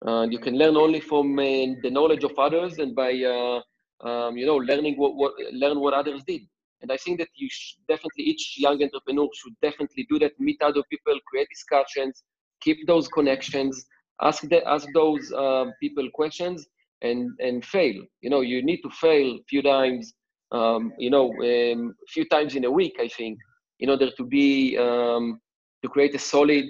[0.06, 3.60] Uh, you can learn only from uh, the knowledge of others and by uh,
[4.02, 6.42] um, you know, learning what, what learn what others did.
[6.82, 7.48] And I think that you
[7.88, 10.38] definitely each young entrepreneur should definitely do that.
[10.38, 12.22] Meet other people, create discussions,
[12.60, 13.86] keep those connections,
[14.20, 16.66] ask the, ask those um, people questions,
[17.02, 17.94] and and fail.
[18.20, 20.12] You know, you need to fail a few times.
[20.52, 23.38] Um, you know, a um, few times in a week, I think,
[23.80, 25.40] in order to be um,
[25.82, 26.66] to create a solid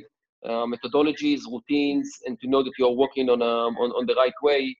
[0.46, 4.14] uh, methodologies, routines, and to know that you are working on, um, on on the
[4.14, 4.76] right way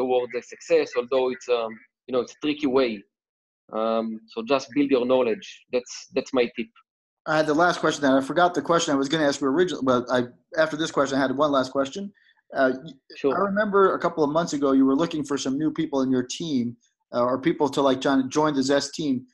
[0.00, 0.92] towards the success.
[0.96, 1.72] Although it's um,
[2.06, 3.02] you know it's a tricky way.
[3.72, 5.46] Um, so just build your knowledge.
[5.72, 6.72] That's that's my tip.
[7.26, 9.40] I had the last question that I forgot the question I was going to ask
[9.40, 10.24] you originally, but I
[10.64, 12.12] after this question I had one last question.
[12.56, 12.72] Uh,
[13.16, 13.36] sure.
[13.36, 16.10] I remember a couple of months ago you were looking for some new people in
[16.10, 16.76] your team
[17.14, 19.24] uh, or people to like join the Zest team.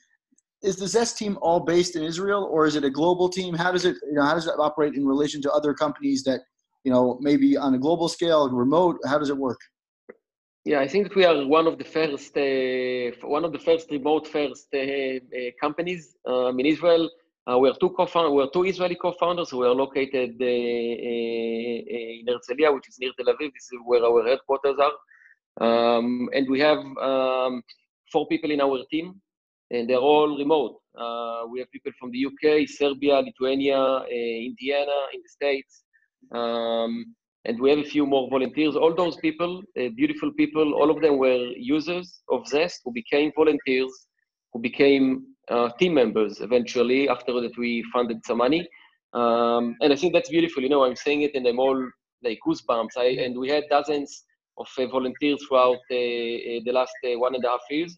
[0.61, 3.55] Is the Zest team all based in Israel or is it a global team?
[3.55, 6.41] How does it you know how does it operate in relation to other companies that
[6.83, 8.97] you know maybe on a global scale, remote?
[9.11, 9.59] How does it work?
[10.67, 14.27] Yeah, I think we are one of the first, uh, one of the first remote
[14.27, 17.09] first uh, uh, companies um, in Israel.
[17.49, 18.33] Uh, we are two co-founders.
[18.33, 19.53] We are two Israeli co-founders.
[19.53, 23.53] We are located uh, uh, in Herzliya, which is near Tel Aviv.
[23.53, 24.95] This is where our headquarters are,
[25.65, 27.63] um, and we have um,
[28.11, 29.21] four people in our team,
[29.71, 30.81] and they're all remote.
[31.49, 34.01] we have people from the UK, Serbia, Lithuania,
[34.51, 35.85] Indiana, in the States.
[36.33, 37.15] Um,
[37.47, 38.75] and we have a few more volunteers.
[38.75, 43.31] All those people, uh, beautiful people, all of them were users of Zest who became
[43.35, 43.91] volunteers,
[44.51, 48.67] who became uh, team members eventually after that we funded some money.
[49.13, 50.61] Um, and I think that's beautiful.
[50.61, 51.79] You know, I'm saying it and I'm all
[52.23, 52.97] like goosebumps.
[52.97, 54.25] I, and we had dozens
[54.57, 57.97] of uh, volunteers throughout uh, uh, the last uh, one and a half years.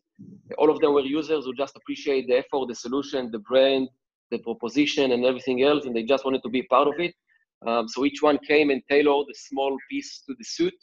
[0.59, 3.87] All of them were users who just appreciate the effort, the solution, the brand,
[4.29, 7.15] the proposition, and everything else, and they just wanted to be part of it.
[7.67, 10.73] Um, so each one came and tailored a small piece to the suit.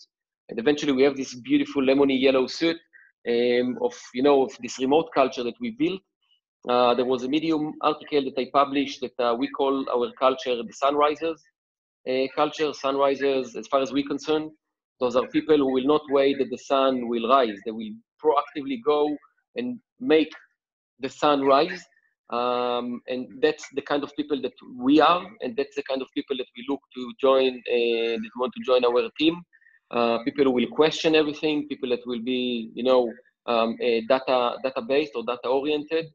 [0.48, 2.76] And eventually we have this beautiful lemony yellow suit
[3.28, 6.00] um, of, you know, of this remote culture that we built.
[6.68, 10.56] Uh, there was a Medium article that I published that uh, we call our culture
[10.56, 11.38] the Sunrisers
[12.08, 12.70] uh, culture.
[12.70, 14.50] Sunrisers, as far as we're concerned,
[15.00, 17.58] those are people who will not wait that the sun will rise.
[17.64, 19.16] They will proactively go
[19.56, 20.32] and make
[21.00, 21.84] the sun rise
[22.30, 26.08] um, and that's the kind of people that we are, and that's the kind of
[26.14, 29.42] people that we look to join, uh, that want to join our team.
[29.92, 33.12] Uh, people who will question everything, people that will be, you know,
[33.46, 33.76] um,
[34.08, 36.06] data data based or data oriented,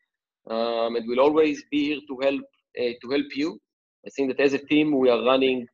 [0.49, 2.41] um, and will always be here to help
[2.79, 3.57] uh, to help you.
[4.05, 5.65] I think that as a team we are running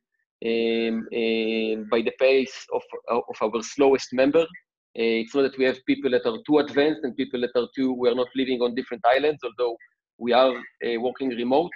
[0.46, 4.46] um, uh, by the pace of of our slowest member.
[4.98, 7.68] Uh, it's not that we have people that are too advanced and people that are
[7.74, 7.92] too.
[7.92, 9.76] We are not living on different islands, although
[10.18, 11.70] we are uh, working remote,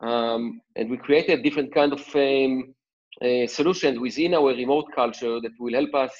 [0.00, 2.74] um, and we created different kind of um,
[3.22, 6.12] uh, solutions within our remote culture that will help us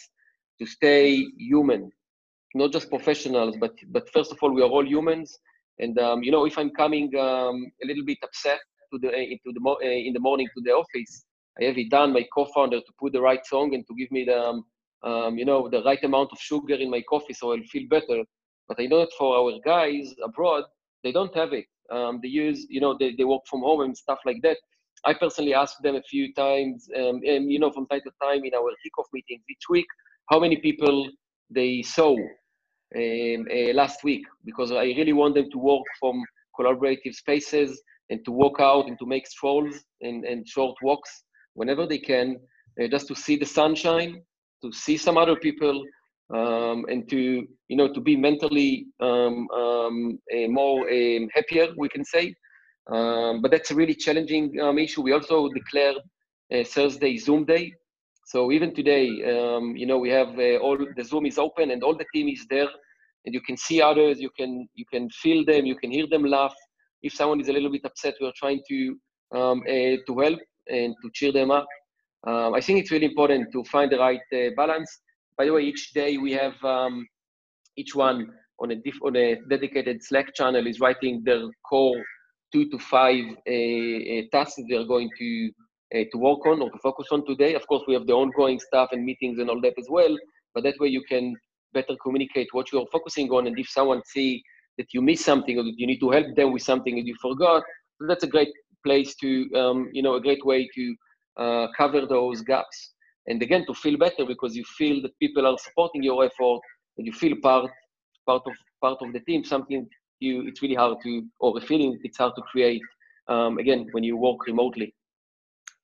[0.60, 1.90] to stay human,
[2.54, 5.38] not just professionals, but but first of all, we are all humans.
[5.78, 8.60] And um, you know, if I'm coming um, a little bit upset
[8.92, 11.24] to the into the mo- uh, in the morning to the office,
[11.60, 14.38] I have Idan my co-founder to put the right song and to give me the
[14.40, 14.64] um,
[15.04, 18.22] um, you know the right amount of sugar in my coffee so I'll feel better.
[18.68, 20.64] But I know that for our guys abroad,
[21.02, 21.66] they don't have it.
[21.90, 24.56] Um, they use, you know, they, they work from home and stuff like that.
[25.04, 28.44] I personally asked them a few times, um, and you know, from time to time
[28.44, 29.86] in our kickoff meetings each week,
[30.30, 31.10] how many people
[31.50, 36.22] they saw um, uh, last week, because I really want them to work from
[36.58, 41.24] collaborative spaces and to walk out and to make strolls and, and short walks
[41.54, 42.38] whenever they can,
[42.80, 44.22] uh, just to see the sunshine,
[44.62, 45.82] to see some other people,
[46.30, 50.18] um, and to you know to be mentally um, um,
[50.48, 52.34] more um, happier we can say.
[52.90, 55.02] Um, but that's a really challenging um, issue.
[55.02, 55.96] We also declared
[56.66, 57.72] thursday zoom day.
[58.26, 61.96] So even today you know we have uh, all the zoom is open and all
[61.96, 62.68] the team is there.
[63.24, 66.24] And you can see others you can you can feel them you can hear them
[66.24, 66.54] laugh.
[67.02, 68.96] If someone is a little bit upset we're trying to
[69.34, 69.54] uh,
[70.06, 71.66] to help and to cheer them up.
[72.24, 75.00] I think it's really important to find the right uh, balance
[75.36, 77.06] by the way, each day we have um,
[77.76, 78.30] each one
[78.60, 82.02] on a, diff- on a dedicated Slack channel is writing their core
[82.52, 85.50] two to five uh, uh, tasks they're going to
[85.94, 87.54] uh, to work on or to focus on today.
[87.54, 90.16] Of course, we have the ongoing stuff and meetings and all that as well.
[90.54, 91.34] But that way, you can
[91.72, 93.46] better communicate what you're focusing on.
[93.46, 94.42] And if someone see
[94.78, 97.16] that you miss something or that you need to help them with something that you
[97.20, 97.62] forgot,
[98.06, 98.52] that's a great
[98.84, 100.96] place to, um, you know, a great way to
[101.38, 102.92] uh, cover those gaps
[103.26, 106.60] and again to feel better because you feel that people are supporting your effort
[106.98, 107.70] and you feel part
[108.26, 109.88] part of part of the team something
[110.20, 112.82] you it's really hard to or a feeling it's hard to create
[113.28, 114.94] um, again when you work remotely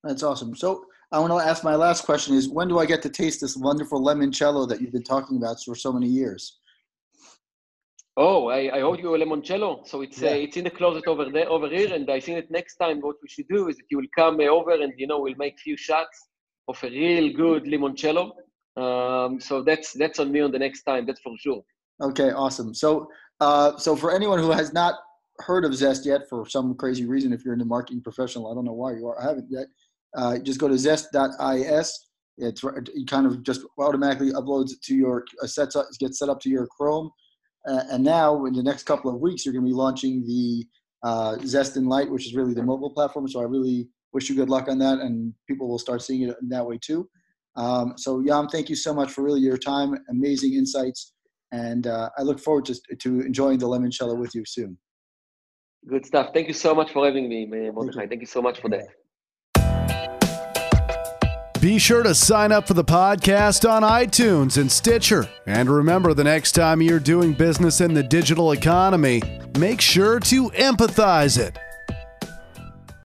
[0.04, 3.02] that's awesome so i want to ask my last question is when do i get
[3.02, 6.58] to taste this wonderful limoncello that you've been talking about for so many years
[8.20, 9.86] Oh, I, I owed you a limoncello.
[9.86, 10.30] So it's yeah.
[10.30, 11.94] uh, it's in the closet over there, over here.
[11.94, 14.40] And I think that next time what we should do is that you will come
[14.40, 16.27] over and you know we'll make few shots
[16.68, 18.32] of a real good limoncello.
[18.76, 21.06] Um, so that's that's on me on the next time.
[21.06, 21.62] That's for sure.
[22.00, 22.74] Okay, awesome.
[22.74, 23.08] So
[23.40, 24.94] uh, so for anyone who has not
[25.40, 28.54] heard of Zest yet, for some crazy reason, if you're in the marketing professional, I
[28.54, 29.66] don't know why you are, I haven't yet.
[30.16, 32.08] Uh, just go to zest.is
[32.38, 36.40] It's it kind of just automatically uploads to your uh, sets up, gets set up
[36.40, 37.10] to your Chrome.
[37.66, 40.66] Uh, and now, in the next couple of weeks, you're going to be launching the
[41.02, 43.28] uh, Zestin Light, which is really the mobile platform.
[43.28, 46.36] So I really wish you good luck on that, and people will start seeing it
[46.40, 47.08] in that way too.
[47.56, 51.14] Um, so Yam, thank you so much for really your time, amazing insights,
[51.52, 54.78] and uh, I look forward to, to enjoying the lemon limoncello with you soon.
[55.86, 56.30] Good stuff.
[56.34, 58.06] Thank you so much for having me, Mordecai.
[58.06, 58.88] Thank you so much for that.
[61.60, 65.28] Be sure to sign up for the podcast on iTunes and Stitcher.
[65.44, 69.22] And remember, the next time you're doing business in the digital economy,
[69.58, 71.58] make sure to empathize it.